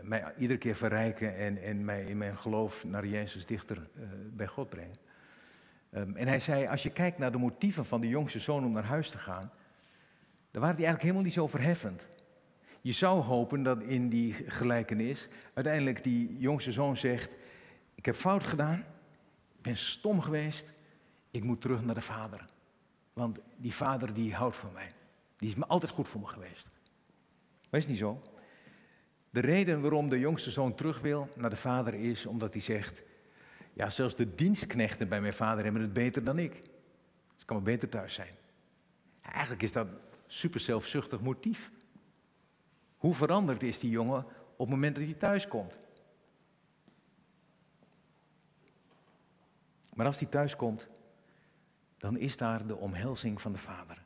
mij 0.02 0.34
iedere 0.38 0.60
keer 0.60 0.76
verrijken 0.76 1.60
en, 1.62 1.86
mij 1.86 2.04
in 2.04 2.18
mijn 2.18 2.38
geloof 2.38 2.84
naar 2.84 3.06
Jezus 3.06 3.46
dichter 3.46 3.78
uh, 3.78 4.04
bij 4.34 4.48
God 4.48 4.70
brengen. 4.70 4.98
Um, 5.92 6.16
en 6.16 6.28
hij 6.28 6.40
zei, 6.40 6.68
als 6.68 6.84
je 6.84 6.90
kijkt 6.90 7.18
naar 7.18 7.32
de 7.32 7.38
motieven 7.38 7.86
van 7.86 8.02
de 8.02 8.08
jongste 8.08 8.40
zoon 8.40 8.66
om 8.66 8.72
naar 8.72 8.84
huis 8.84 9.10
te 9.10 9.18
gaan, 9.18 9.52
dan 10.52 10.62
waren 10.62 10.76
die 10.76 10.86
eigenlijk 10.86 11.02
helemaal 11.02 11.24
niet 11.24 11.34
zo 11.34 11.48
verheffend. 11.48 12.08
Je 12.82 12.92
zou 12.92 13.22
hopen 13.22 13.64
dat 13.64 13.84
in 13.84 14.10
die 14.10 14.34
gelijkenis 14.34 15.28
uiteindelijk 15.54 16.04
die 16.04 16.38
jongste 16.38 16.72
zoon 16.72 16.98
zegt: 16.98 17.36
Ik 17.96 18.06
heb 18.06 18.16
fout 18.16 18.44
gedaan, 18.44 18.80
ik 19.56 19.62
ben 19.62 19.78
stom 19.78 20.22
geweest, 20.22 20.74
ik 21.32 21.44
moet 21.44 21.62
terug 21.62 21.84
naar 21.84 21.96
de 21.96 22.02
vader. 22.02 22.46
Want 23.14 23.40
die 23.56 23.74
vader 23.74 24.14
die 24.14 24.34
houdt 24.34 24.56
van 24.56 24.74
mij. 24.74 24.92
Die 25.38 25.50
is 25.50 25.56
me 25.56 25.66
altijd 25.66 25.92
goed 25.92 26.08
voor 26.08 26.22
me 26.22 26.28
geweest. 26.28 26.70
Maar 27.70 27.80
is 27.80 27.88
niet 27.88 27.98
zo. 27.98 28.22
De 29.38 29.44
reden 29.44 29.82
waarom 29.82 30.10
de 30.10 30.20
jongste 30.20 30.52
zoon 30.52 30.76
terug 30.76 31.00
wil 31.00 31.30
naar 31.36 31.50
de 31.50 31.56
vader 31.56 31.94
is 31.94 32.26
omdat 32.26 32.54
hij 32.54 32.62
zegt: 32.62 33.04
Ja, 33.74 33.90
zelfs 33.90 34.16
de 34.16 34.36
dienstknechten 34.36 35.10
bij 35.10 35.22
mijn 35.22 35.34
vader 35.34 35.64
hebben 35.64 35.82
het 35.82 35.94
beter 35.94 36.24
dan 36.24 36.40
ik. 36.40 36.56
Ik 37.38 37.46
kan 37.46 37.56
maar 37.56 37.66
beter 37.66 37.90
thuis 37.90 38.14
zijn. 38.14 38.36
Eigenlijk 39.22 39.62
is 39.62 39.72
dat 39.72 39.88
super 40.28 40.60
zelfzuchtig 40.60 41.22
motief. 41.22 41.72
Hoe 42.98 43.16
veranderd 43.16 43.64
is 43.64 43.80
die 43.80 43.90
jongen 43.90 44.26
op 44.52 44.58
het 44.58 44.70
moment 44.70 44.96
dat 44.96 45.06
hij 45.06 45.14
thuis 45.14 45.48
komt? 45.48 45.78
Maar 49.94 50.06
als 50.06 50.20
hij 50.20 50.28
thuis 50.28 50.56
komt, 50.56 50.88
dan 51.98 52.18
is 52.18 52.38
daar 52.38 52.68
de 52.68 52.76
omhelzing 52.76 53.42
van 53.42 53.52
de 53.52 53.58
vader. 53.58 54.04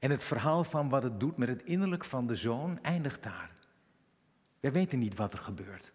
En 0.00 0.10
het 0.10 0.24
verhaal 0.24 0.64
van 0.64 0.88
wat 0.88 1.02
het 1.02 1.20
doet 1.20 1.36
met 1.36 1.48
het 1.48 1.62
innerlijk 1.62 2.04
van 2.04 2.26
de 2.26 2.36
zoon 2.36 2.82
eindigt 2.82 3.22
daar. 3.22 3.50
Wij 4.60 4.72
weten 4.72 4.98
niet 4.98 5.16
wat 5.16 5.32
er 5.32 5.38
gebeurt. 5.38 5.92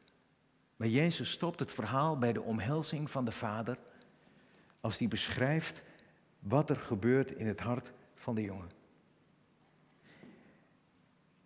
Maar 0.75 0.87
Jezus 0.87 1.31
stopt 1.31 1.59
het 1.59 1.71
verhaal 1.71 2.17
bij 2.17 2.33
de 2.33 2.41
omhelzing 2.41 3.09
van 3.09 3.25
de 3.25 3.31
vader 3.31 3.77
als 4.81 4.97
hij 4.97 5.07
beschrijft 5.07 5.83
wat 6.39 6.69
er 6.69 6.75
gebeurt 6.75 7.31
in 7.31 7.47
het 7.47 7.59
hart 7.59 7.91
van 8.15 8.35
de 8.35 8.41
jongen. 8.41 8.69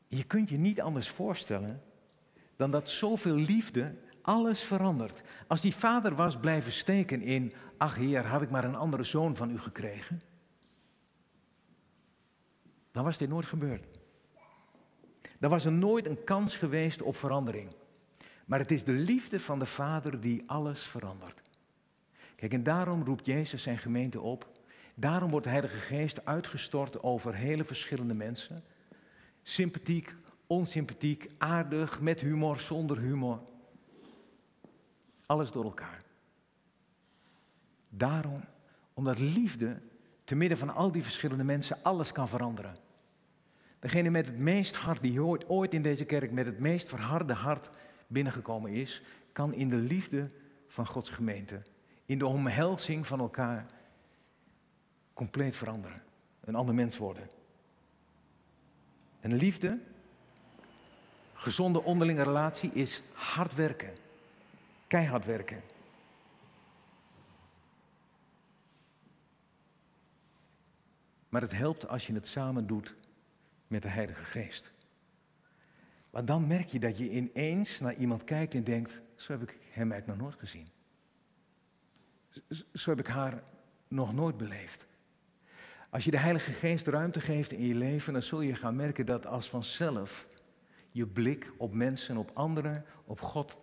Je 0.07 0.23
kunt 0.23 0.49
je 0.49 0.57
niet 0.57 0.81
anders 0.81 1.09
voorstellen 1.09 1.81
dan 2.55 2.71
dat 2.71 2.89
zoveel 2.89 3.35
liefde 3.35 3.95
alles 4.21 4.63
verandert. 4.63 5.21
Als 5.47 5.61
die 5.61 5.75
vader 5.75 6.15
was 6.15 6.37
blijven 6.37 6.71
steken 6.71 7.21
in, 7.21 7.53
ach 7.77 7.95
heer, 7.95 8.25
had 8.25 8.41
ik 8.41 8.49
maar 8.49 8.63
een 8.63 8.75
andere 8.75 9.03
zoon 9.03 9.35
van 9.35 9.51
u 9.51 9.59
gekregen, 9.59 10.21
dan 12.99 13.07
was 13.07 13.17
dit 13.17 13.29
nooit 13.29 13.45
gebeurd. 13.45 13.85
Dan 15.37 15.49
was 15.49 15.65
er 15.65 15.71
nooit 15.71 16.05
een 16.05 16.23
kans 16.23 16.55
geweest 16.55 17.01
op 17.01 17.15
verandering. 17.15 17.71
Maar 18.45 18.59
het 18.59 18.71
is 18.71 18.83
de 18.83 18.91
liefde 18.91 19.39
van 19.39 19.59
de 19.59 19.65
Vader 19.65 20.21
die 20.21 20.43
alles 20.45 20.85
verandert. 20.85 21.41
Kijk, 22.35 22.53
en 22.53 22.63
daarom 22.63 23.03
roept 23.03 23.25
Jezus 23.25 23.63
zijn 23.63 23.77
gemeente 23.77 24.21
op. 24.21 24.59
Daarom 24.95 25.29
wordt 25.29 25.45
de 25.45 25.51
Heilige 25.51 25.77
Geest 25.77 26.25
uitgestort 26.25 27.03
over 27.03 27.35
hele 27.35 27.63
verschillende 27.63 28.13
mensen. 28.13 28.63
Sympathiek, 29.43 30.15
onsympathiek, 30.47 31.27
aardig, 31.37 32.01
met 32.01 32.21
humor, 32.21 32.59
zonder 32.59 32.97
humor. 32.97 33.41
Alles 35.25 35.51
door 35.51 35.63
elkaar. 35.63 36.01
Daarom, 37.89 38.43
omdat 38.93 39.19
liefde 39.19 39.81
te 40.23 40.35
midden 40.35 40.57
van 40.57 40.69
al 40.69 40.91
die 40.91 41.03
verschillende 41.03 41.43
mensen 41.43 41.77
alles 41.83 42.11
kan 42.11 42.27
veranderen. 42.27 42.87
Degene 43.79 44.09
met 44.09 44.25
het 44.25 44.37
meest 44.37 44.75
hart, 44.75 45.01
die 45.01 45.23
ooit, 45.47 45.73
in 45.73 45.81
deze 45.81 46.05
kerk 46.05 46.31
met 46.31 46.45
het 46.45 46.59
meest 46.59 46.89
verharde 46.89 47.33
hart 47.33 47.69
binnengekomen 48.07 48.71
is, 48.71 49.01
kan 49.31 49.53
in 49.53 49.69
de 49.69 49.75
liefde 49.75 50.29
van 50.67 50.87
Gods 50.87 51.09
gemeente, 51.09 51.61
in 52.05 52.17
de 52.17 52.27
omhelzing 52.27 53.07
van 53.07 53.19
elkaar, 53.19 53.65
compleet 55.13 55.55
veranderen. 55.55 56.03
Een 56.41 56.55
ander 56.55 56.75
mens 56.75 56.97
worden. 56.97 57.29
En 59.19 59.33
liefde, 59.33 59.79
gezonde 61.33 61.83
onderlinge 61.83 62.23
relatie, 62.23 62.71
is 62.73 63.01
hard 63.13 63.55
werken. 63.55 63.93
Keihard 64.87 65.25
werken. 65.25 65.61
Maar 71.29 71.41
het 71.41 71.51
helpt 71.51 71.87
als 71.87 72.07
je 72.07 72.13
het 72.13 72.27
samen 72.27 72.67
doet 72.67 72.95
met 73.69 73.81
de 73.81 73.87
Heilige 73.87 74.23
Geest. 74.23 74.71
Want 76.09 76.27
dan 76.27 76.47
merk 76.47 76.67
je 76.67 76.79
dat 76.79 76.97
je 76.97 77.09
ineens 77.09 77.79
naar 77.79 77.95
iemand 77.95 78.23
kijkt 78.23 78.53
en 78.53 78.63
denkt: 78.63 79.01
zo 79.15 79.31
heb 79.31 79.41
ik 79.41 79.57
hem 79.71 79.91
eigenlijk 79.91 80.07
nog 80.07 80.17
nooit 80.17 80.39
gezien. 80.39 80.67
Zo 82.73 82.89
heb 82.89 82.99
ik 82.99 83.07
haar 83.07 83.43
nog 83.87 84.13
nooit 84.13 84.37
beleefd. 84.37 84.85
Als 85.89 86.05
je 86.05 86.11
de 86.11 86.19
Heilige 86.19 86.51
Geest 86.51 86.87
ruimte 86.87 87.19
geeft 87.19 87.51
in 87.51 87.65
je 87.65 87.75
leven, 87.75 88.13
dan 88.13 88.21
zul 88.21 88.41
je 88.41 88.55
gaan 88.55 88.75
merken 88.75 89.05
dat 89.05 89.25
als 89.25 89.49
vanzelf 89.49 90.27
je 90.91 91.07
blik 91.07 91.51
op 91.57 91.73
mensen, 91.73 92.17
op 92.17 92.31
anderen, 92.33 92.85
op 93.05 93.21
God 93.21 93.57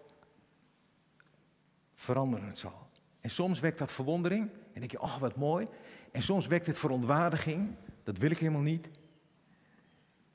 veranderen 1.94 2.56
zal. 2.56 2.88
En 3.20 3.30
soms 3.30 3.60
wekt 3.60 3.78
dat 3.78 3.92
verwondering 3.92 4.50
en 4.72 4.80
denk 4.80 4.90
je, 4.90 5.00
oh 5.00 5.18
wat 5.18 5.36
mooi. 5.36 5.66
En 6.12 6.22
soms 6.22 6.46
wekt 6.46 6.66
het 6.66 6.78
verontwaardiging, 6.78 7.74
dat 8.02 8.18
wil 8.18 8.30
ik 8.30 8.38
helemaal 8.38 8.60
niet. 8.60 8.90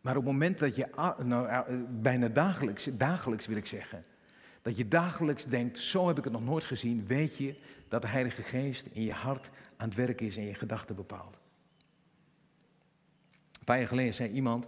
Maar 0.01 0.17
op 0.17 0.23
het 0.23 0.31
moment 0.31 0.59
dat 0.59 0.75
je, 0.75 0.87
nou, 1.23 1.47
eh, 1.47 1.61
bijna 1.89 2.27
dagelijks, 2.27 2.89
dagelijks 2.91 3.47
wil 3.47 3.57
ik 3.57 3.65
zeggen, 3.65 4.05
dat 4.61 4.77
je 4.77 4.87
dagelijks 4.87 5.45
denkt, 5.45 5.77
zo 5.77 6.07
heb 6.07 6.17
ik 6.17 6.23
het 6.23 6.33
nog 6.33 6.43
nooit 6.43 6.63
gezien, 6.63 7.07
weet 7.07 7.37
je 7.37 7.55
dat 7.87 8.01
de 8.01 8.07
Heilige 8.07 8.43
Geest 8.43 8.85
in 8.91 9.03
je 9.03 9.13
hart 9.13 9.49
aan 9.77 9.87
het 9.87 9.97
werk 9.97 10.21
is 10.21 10.37
en 10.37 10.43
je 10.43 10.53
gedachten 10.53 10.95
bepaalt. 10.95 11.39
Een 13.51 13.65
paar 13.65 13.77
jaar 13.77 13.87
geleden 13.87 14.13
zei 14.13 14.29
iemand 14.29 14.67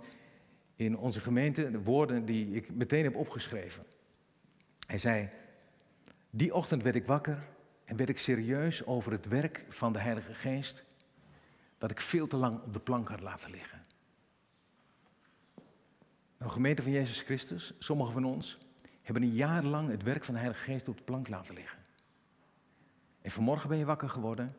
in 0.76 0.98
onze 0.98 1.22
gemeente 1.22 1.72
de 1.72 1.84
woorden 1.84 2.26
die 2.26 2.56
ik 2.56 2.76
meteen 2.76 3.04
heb 3.04 3.15
opgeschreven. 3.15 3.86
Hij 4.88 4.98
zei, 4.98 5.30
die 6.30 6.54
ochtend 6.54 6.84
werd 6.84 6.96
ik 6.96 7.06
wakker 7.06 7.43
en 7.86 7.98
werd 7.98 8.10
ik 8.10 8.17
serieus 8.17 8.86
over 8.86 9.12
het 9.12 9.28
werk 9.28 9.65
van 9.69 9.93
de 9.93 10.00
Heilige 10.00 10.34
Geest 10.34 10.84
dat 11.78 11.91
ik 11.91 12.02
veel 12.02 12.28
te 12.28 12.38
lang 12.38 12.62
op 12.62 12.74
de 12.74 12.80
plank 12.80 13.10
had 13.10 13.22
laten 13.22 13.52
liggen. 13.52 13.83
Nou, 16.43 16.56
gemeente 16.56 16.82
van 16.82 16.91
Jezus 16.91 17.21
Christus, 17.21 17.73
sommigen 17.79 18.13
van 18.13 18.25
ons, 18.25 18.58
hebben 19.01 19.23
een 19.23 19.34
jaar 19.34 19.63
lang 19.63 19.89
het 19.89 20.03
werk 20.03 20.23
van 20.23 20.34
de 20.34 20.39
Heilige 20.39 20.63
Geest 20.63 20.88
op 20.88 20.97
de 20.97 21.03
plank 21.03 21.27
laten 21.27 21.53
liggen. 21.53 21.79
En 23.21 23.32
vanmorgen 23.32 23.69
ben 23.69 23.77
je 23.77 23.86
wakker 23.86 24.10
geworden. 24.10 24.56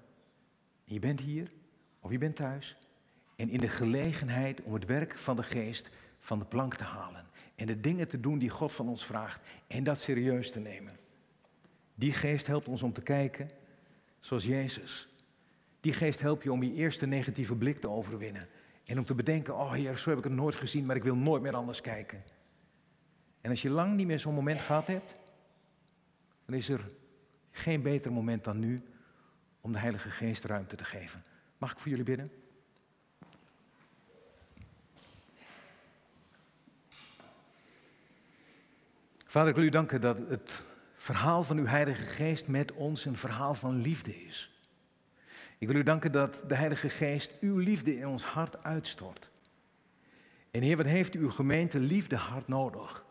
En 0.84 0.94
je 0.94 0.98
bent 0.98 1.20
hier, 1.20 1.52
of 2.00 2.10
je 2.10 2.18
bent 2.18 2.36
thuis. 2.36 2.76
En 3.36 3.48
in 3.48 3.58
de 3.58 3.68
gelegenheid 3.68 4.62
om 4.62 4.74
het 4.74 4.84
werk 4.84 5.18
van 5.18 5.36
de 5.36 5.42
Geest 5.42 5.90
van 6.18 6.38
de 6.38 6.44
plank 6.44 6.74
te 6.74 6.84
halen. 6.84 7.26
En 7.54 7.66
de 7.66 7.80
dingen 7.80 8.08
te 8.08 8.20
doen 8.20 8.38
die 8.38 8.50
God 8.50 8.72
van 8.72 8.88
ons 8.88 9.06
vraagt. 9.06 9.48
En 9.66 9.84
dat 9.84 9.98
serieus 9.98 10.50
te 10.50 10.60
nemen. 10.60 10.96
Die 11.94 12.12
geest 12.12 12.46
helpt 12.46 12.68
ons 12.68 12.82
om 12.82 12.92
te 12.92 13.02
kijken 13.02 13.50
zoals 14.20 14.44
Jezus. 14.44 15.08
Die 15.80 15.92
geest 15.92 16.20
helpt 16.20 16.42
je 16.42 16.52
om 16.52 16.62
je 16.62 16.72
eerste 16.72 17.06
negatieve 17.06 17.56
blik 17.56 17.78
te 17.78 17.90
overwinnen. 17.90 18.48
En 18.84 18.98
om 18.98 19.04
te 19.04 19.14
bedenken, 19.14 19.56
oh 19.56 19.72
Heer, 19.72 19.96
zo 19.96 20.08
heb 20.08 20.18
ik 20.18 20.24
het 20.24 20.32
nooit 20.32 20.54
gezien, 20.54 20.86
maar 20.86 20.96
ik 20.96 21.02
wil 21.02 21.16
nooit 21.16 21.42
meer 21.42 21.56
anders 21.56 21.80
kijken. 21.80 22.22
En 23.40 23.50
als 23.50 23.62
je 23.62 23.70
lang 23.70 23.96
niet 23.96 24.06
meer 24.06 24.18
zo'n 24.18 24.34
moment 24.34 24.60
gehad 24.60 24.86
hebt, 24.86 25.14
dan 26.44 26.54
is 26.54 26.68
er 26.68 26.90
geen 27.50 27.82
beter 27.82 28.12
moment 28.12 28.44
dan 28.44 28.58
nu 28.58 28.82
om 29.60 29.72
de 29.72 29.78
Heilige 29.78 30.10
Geest 30.10 30.44
ruimte 30.44 30.76
te 30.76 30.84
geven. 30.84 31.24
Mag 31.58 31.72
ik 31.72 31.78
voor 31.78 31.90
jullie 31.90 32.04
bidden? 32.04 32.30
Vader, 39.26 39.48
ik 39.48 39.54
wil 39.54 39.64
u 39.64 39.68
danken 39.68 40.00
dat 40.00 40.18
het 40.18 40.64
verhaal 40.96 41.42
van 41.42 41.58
uw 41.58 41.66
Heilige 41.66 42.02
Geest 42.02 42.46
met 42.46 42.72
ons 42.72 43.04
een 43.04 43.16
verhaal 43.16 43.54
van 43.54 43.80
liefde 43.80 44.24
is. 44.24 44.53
Ik 45.64 45.70
wil 45.70 45.78
u 45.78 45.82
danken 45.82 46.12
dat 46.12 46.44
de 46.46 46.54
Heilige 46.54 46.88
Geest 46.88 47.32
uw 47.40 47.58
liefde 47.58 47.96
in 47.96 48.06
ons 48.06 48.24
hart 48.24 48.62
uitstort. 48.62 49.30
En 50.50 50.62
Heer, 50.62 50.76
wat 50.76 50.86
heeft 50.86 51.14
uw 51.14 51.30
gemeente 51.30 51.78
liefde 51.78 52.16
hard 52.16 52.48
nodig? 52.48 53.04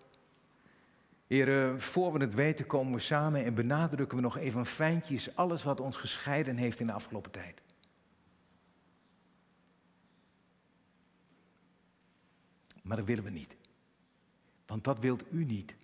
Heer, 1.28 1.80
voor 1.82 2.14
we 2.14 2.20
het 2.20 2.34
weten 2.34 2.66
komen 2.66 2.94
we 2.94 3.00
samen 3.00 3.46
en 3.46 3.54
benadrukken 3.54 4.18
we 4.18 4.24
nog 4.24 4.38
even 4.38 4.66
fijntjes 4.66 5.36
alles 5.36 5.64
wat 5.64 5.80
ons 5.80 5.98
gescheiden 5.98 6.56
heeft 6.56 6.80
in 6.80 6.88
de 6.88 6.94
afgelopen 6.94 7.32
tijd. 7.32 7.62
Maar 12.82 12.98
dat 12.98 13.06
willen 13.06 13.24
we 13.24 13.30
niet. 13.30 13.56
Want 14.66 14.84
dat 14.84 15.00
wilt 15.00 15.24
u 15.32 15.46
niet. 15.46 15.76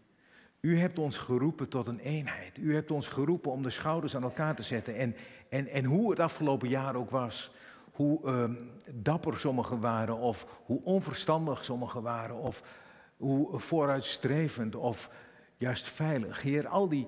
U 0.60 0.78
hebt 0.80 1.00
ons 1.00 1.18
geroepen 1.18 1.70
tot 1.70 1.88
een 1.88 2.00
eenheid. 2.00 2.58
U 2.58 2.74
hebt 2.74 2.92
ons 2.92 3.08
geroepen 3.08 3.52
om 3.52 3.64
de 3.64 3.70
schouders 3.70 4.16
aan 4.16 4.24
elkaar 4.24 4.56
te 4.56 4.64
zetten. 4.64 4.96
En, 4.96 5.16
en, 5.50 5.68
en 5.68 5.86
hoe 5.86 6.10
het 6.10 6.20
afgelopen 6.20 6.70
jaar 6.70 6.96
ook 6.96 7.10
was, 7.10 7.52
hoe 7.92 8.26
ehm, 8.26 8.56
dapper 8.94 9.40
sommigen 9.40 9.80
waren, 9.80 10.18
of 10.18 10.62
hoe 10.66 10.84
onverstandig 10.84 11.66
sommigen 11.66 12.02
waren, 12.02 12.36
of 12.36 12.64
hoe 13.18 13.60
vooruitstrevend 13.60 14.76
of 14.76 15.12
juist 15.58 15.88
veilig. 15.88 16.42
Heer, 16.42 16.68
al 16.68 16.90
die 16.90 17.08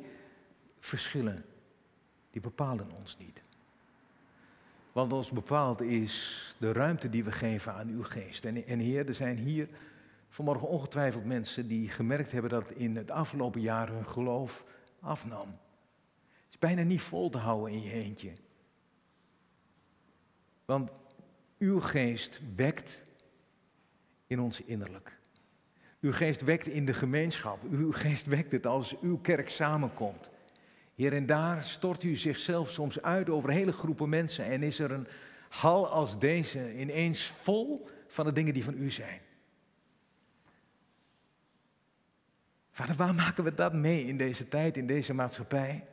verschillen, 0.79 1.45
die 2.31 2.41
bepalen 2.41 2.87
ons 2.99 3.17
niet. 3.17 3.41
Want 4.91 5.13
ons 5.13 5.31
bepaald 5.31 5.81
is 5.81 6.55
de 6.57 6.71
ruimte 6.73 7.09
die 7.09 7.23
we 7.23 7.31
geven 7.31 7.73
aan 7.73 7.87
uw 7.87 8.03
geest. 8.03 8.45
En, 8.45 8.65
en 8.65 8.79
Heer, 8.79 9.07
er 9.07 9.13
zijn 9.13 9.37
hier 9.37 9.67
vanmorgen 10.31 10.67
ongetwijfeld 10.67 11.25
mensen 11.25 11.67
die 11.67 11.89
gemerkt 11.89 12.31
hebben 12.31 12.51
dat 12.51 12.71
in 12.71 12.95
het 12.95 13.11
afgelopen 13.11 13.61
jaar 13.61 13.89
hun 13.89 14.07
geloof 14.07 14.63
afnam. 14.99 15.47
Het 15.47 16.49
is 16.49 16.59
bijna 16.59 16.83
niet 16.83 17.01
vol 17.01 17.29
te 17.29 17.37
houden 17.37 17.73
in 17.73 17.81
je 17.81 17.91
eentje. 17.91 18.31
Want 20.65 20.91
uw 21.57 21.79
geest 21.79 22.41
wekt 22.55 23.05
in 24.27 24.39
ons 24.39 24.61
innerlijk. 24.63 25.19
Uw 26.01 26.11
geest 26.11 26.41
wekt 26.41 26.67
in 26.67 26.85
de 26.85 26.93
gemeenschap. 26.93 27.59
Uw 27.71 27.91
geest 27.91 28.25
wekt 28.25 28.51
het 28.51 28.65
als 28.65 28.99
uw 28.99 29.17
kerk 29.17 29.49
samenkomt. 29.49 30.29
Heer, 30.95 31.13
en 31.13 31.25
daar 31.25 31.65
stort 31.65 32.03
u 32.03 32.15
zichzelf 32.15 32.71
soms 32.71 33.01
uit 33.01 33.29
over 33.29 33.49
hele 33.49 33.71
groepen 33.71 34.09
mensen. 34.09 34.45
En 34.45 34.63
is 34.63 34.79
er 34.79 34.91
een 34.91 35.07
hal 35.49 35.87
als 35.87 36.19
deze 36.19 36.73
ineens 36.73 37.27
vol 37.27 37.87
van 38.07 38.25
de 38.25 38.31
dingen 38.31 38.53
die 38.53 38.63
van 38.63 38.77
u 38.77 38.89
zijn. 38.89 39.21
Waar 42.97 43.15
maken 43.15 43.43
we 43.43 43.53
dat 43.53 43.73
mee 43.73 44.07
in 44.07 44.17
deze 44.17 44.47
tijd, 44.47 44.77
in 44.77 44.87
deze 44.87 45.13
maatschappij? 45.13 45.87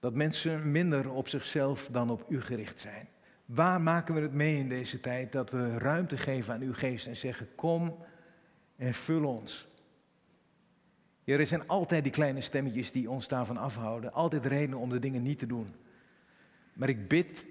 Dat 0.00 0.14
mensen 0.14 0.70
minder 0.70 1.10
op 1.10 1.28
zichzelf 1.28 1.88
dan 1.92 2.10
op 2.10 2.24
u 2.28 2.40
gericht 2.40 2.80
zijn. 2.80 3.08
Waar 3.44 3.80
maken 3.80 4.14
we 4.14 4.20
het 4.20 4.32
mee 4.32 4.56
in 4.56 4.68
deze 4.68 5.00
tijd 5.00 5.32
dat 5.32 5.50
we 5.50 5.78
ruimte 5.78 6.16
geven 6.16 6.54
aan 6.54 6.60
uw 6.60 6.74
geest 6.74 7.06
en 7.06 7.16
zeggen: 7.16 7.54
Kom 7.54 8.04
en 8.76 8.94
vul 8.94 9.24
ons. 9.24 9.68
er 11.24 11.46
zijn 11.46 11.66
altijd 11.66 12.02
die 12.02 12.12
kleine 12.12 12.40
stemmetjes 12.40 12.92
die 12.92 13.10
ons 13.10 13.28
daarvan 13.28 13.56
afhouden, 13.56 14.12
altijd 14.12 14.44
redenen 14.44 14.78
om 14.78 14.90
de 14.90 14.98
dingen 14.98 15.22
niet 15.22 15.38
te 15.38 15.46
doen. 15.46 15.74
Maar 16.72 16.88
ik 16.88 17.08
bid 17.08 17.46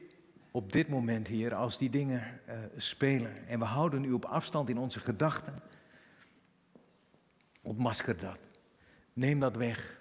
op 0.57 0.71
dit 0.71 0.87
moment, 0.87 1.27
Heer, 1.27 1.55
als 1.55 1.77
die 1.77 1.89
dingen 1.89 2.41
uh, 2.49 2.55
spelen 2.77 3.47
en 3.47 3.59
we 3.59 3.65
houden 3.65 4.03
u 4.03 4.11
op 4.11 4.25
afstand 4.25 4.69
in 4.69 4.77
onze 4.77 4.99
gedachten, 4.99 5.61
ontmasker 7.61 8.17
dat. 8.17 8.39
Neem 9.13 9.39
dat 9.39 9.55
weg. 9.55 9.99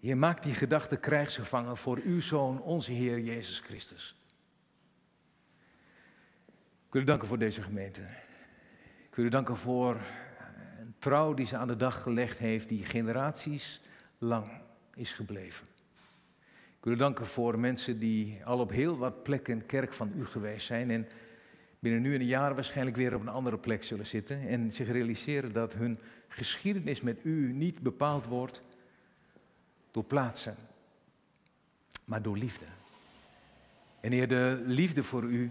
Heer, 0.00 0.16
maak 0.16 0.42
die 0.42 0.54
gedachten 0.54 1.00
krijgsgevangen 1.00 1.76
voor 1.76 2.00
uw 2.04 2.20
Zoon, 2.20 2.62
onze 2.62 2.92
Heer 2.92 3.20
Jezus 3.20 3.60
Christus. 3.60 4.20
Ik 6.86 6.92
wil 6.92 7.02
u 7.02 7.04
danken 7.04 7.28
voor 7.28 7.38
deze 7.38 7.62
gemeente. 7.62 8.02
Ik 9.08 9.14
wil 9.14 9.24
u 9.24 9.28
danken 9.28 9.56
voor 9.56 10.00
een 10.78 10.94
trouw 10.98 11.34
die 11.34 11.46
ze 11.46 11.56
aan 11.56 11.68
de 11.68 11.76
dag 11.76 12.02
gelegd 12.02 12.38
heeft, 12.38 12.68
die 12.68 12.84
generaties 12.84 13.80
lang 14.18 14.50
is 14.94 15.12
gebleven. 15.12 15.75
Wil 16.86 16.94
u 16.94 16.98
danken 16.98 17.26
voor 17.26 17.58
mensen 17.58 17.98
die 17.98 18.44
al 18.44 18.58
op 18.58 18.70
heel 18.70 18.98
wat 18.98 19.22
plekken 19.22 19.66
kerk 19.66 19.92
van 19.92 20.12
u 20.16 20.26
geweest 20.26 20.66
zijn 20.66 20.90
en 20.90 21.08
binnen 21.78 22.02
nu 22.02 22.14
en 22.14 22.20
een 22.20 22.26
jaar 22.26 22.54
waarschijnlijk 22.54 22.96
weer 22.96 23.14
op 23.14 23.20
een 23.20 23.28
andere 23.28 23.58
plek 23.58 23.84
zullen 23.84 24.06
zitten 24.06 24.48
en 24.48 24.72
zich 24.72 24.90
realiseren 24.90 25.52
dat 25.52 25.74
hun 25.74 25.98
geschiedenis 26.28 27.00
met 27.00 27.18
u 27.22 27.52
niet 27.52 27.82
bepaald 27.82 28.26
wordt 28.26 28.62
door 29.90 30.04
plaatsen, 30.04 30.56
maar 32.04 32.22
door 32.22 32.36
liefde. 32.36 32.66
En 34.00 34.12
Heer, 34.12 34.28
de 34.28 34.62
liefde 34.64 35.02
voor 35.02 35.22
u, 35.22 35.50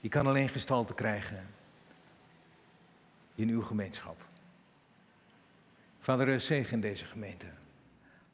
die 0.00 0.10
kan 0.10 0.26
alleen 0.26 0.48
gestalte 0.48 0.94
krijgen 0.94 1.46
in 3.34 3.48
uw 3.48 3.62
gemeenschap. 3.62 4.24
Vader, 5.98 6.40
zegen 6.40 6.80
deze 6.80 7.04
gemeente. 7.04 7.46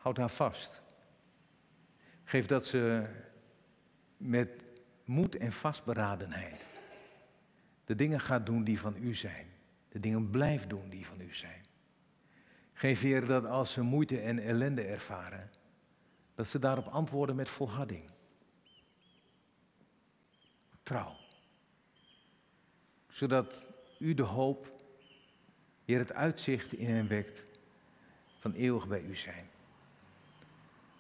Houd 0.09 0.21
haar 0.21 0.31
vast. 0.31 0.83
Geef 2.25 2.47
dat 2.47 2.66
ze 2.66 3.07
met 4.16 4.49
moed 5.05 5.37
en 5.37 5.53
vastberadenheid 5.53 6.66
de 7.85 7.94
dingen 7.94 8.21
gaat 8.21 8.47
doen 8.47 8.64
die 8.64 8.81
van 8.81 8.97
u 9.01 9.14
zijn. 9.14 9.47
De 9.88 10.01
dingen 10.01 10.31
blijft 10.31 10.68
doen 10.68 10.88
die 10.88 11.07
van 11.07 11.21
u 11.21 11.35
zijn. 11.35 11.64
Geef 12.73 13.01
Heer 13.01 13.27
dat 13.27 13.44
als 13.44 13.73
ze 13.73 13.83
moeite 13.83 14.21
en 14.21 14.38
ellende 14.38 14.83
ervaren, 14.83 15.51
dat 16.35 16.49
ze 16.49 16.59
daarop 16.59 16.87
antwoorden 16.87 17.37
met 17.37 17.49
volharding. 17.49 18.11
Trouw. 20.83 21.16
Zodat 23.09 23.68
u 23.99 24.14
de 24.14 24.23
hoop, 24.23 24.73
Heer, 25.85 25.99
het 25.99 26.12
uitzicht 26.12 26.73
in 26.73 26.94
hen 26.94 27.09
wekt 27.09 27.47
van 28.38 28.53
eeuwig 28.53 28.88
bij 28.88 29.03
u 29.03 29.16
zijn. 29.16 29.57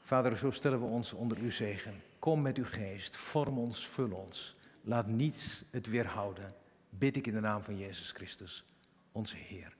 Vader, 0.08 0.36
zo 0.36 0.50
stellen 0.50 0.80
we 0.80 0.86
ons 0.86 1.12
onder 1.12 1.38
uw 1.38 1.50
zegen. 1.50 2.02
Kom 2.18 2.42
met 2.42 2.58
uw 2.58 2.64
geest, 2.64 3.16
vorm 3.16 3.58
ons, 3.58 3.86
vul 3.86 4.10
ons. 4.10 4.56
Laat 4.82 5.06
niets 5.06 5.64
het 5.70 5.86
weerhouden. 5.86 6.54
Bid 6.90 7.16
ik 7.16 7.26
in 7.26 7.34
de 7.34 7.40
naam 7.40 7.62
van 7.62 7.78
Jezus 7.78 8.10
Christus, 8.10 8.64
onze 9.12 9.36
Heer. 9.36 9.76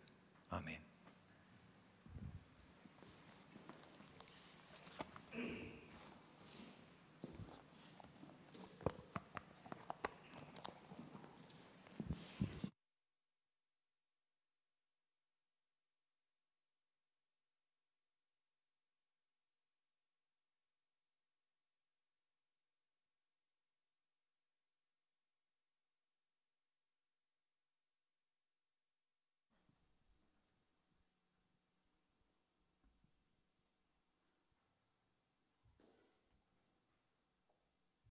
Amen. 0.49 0.88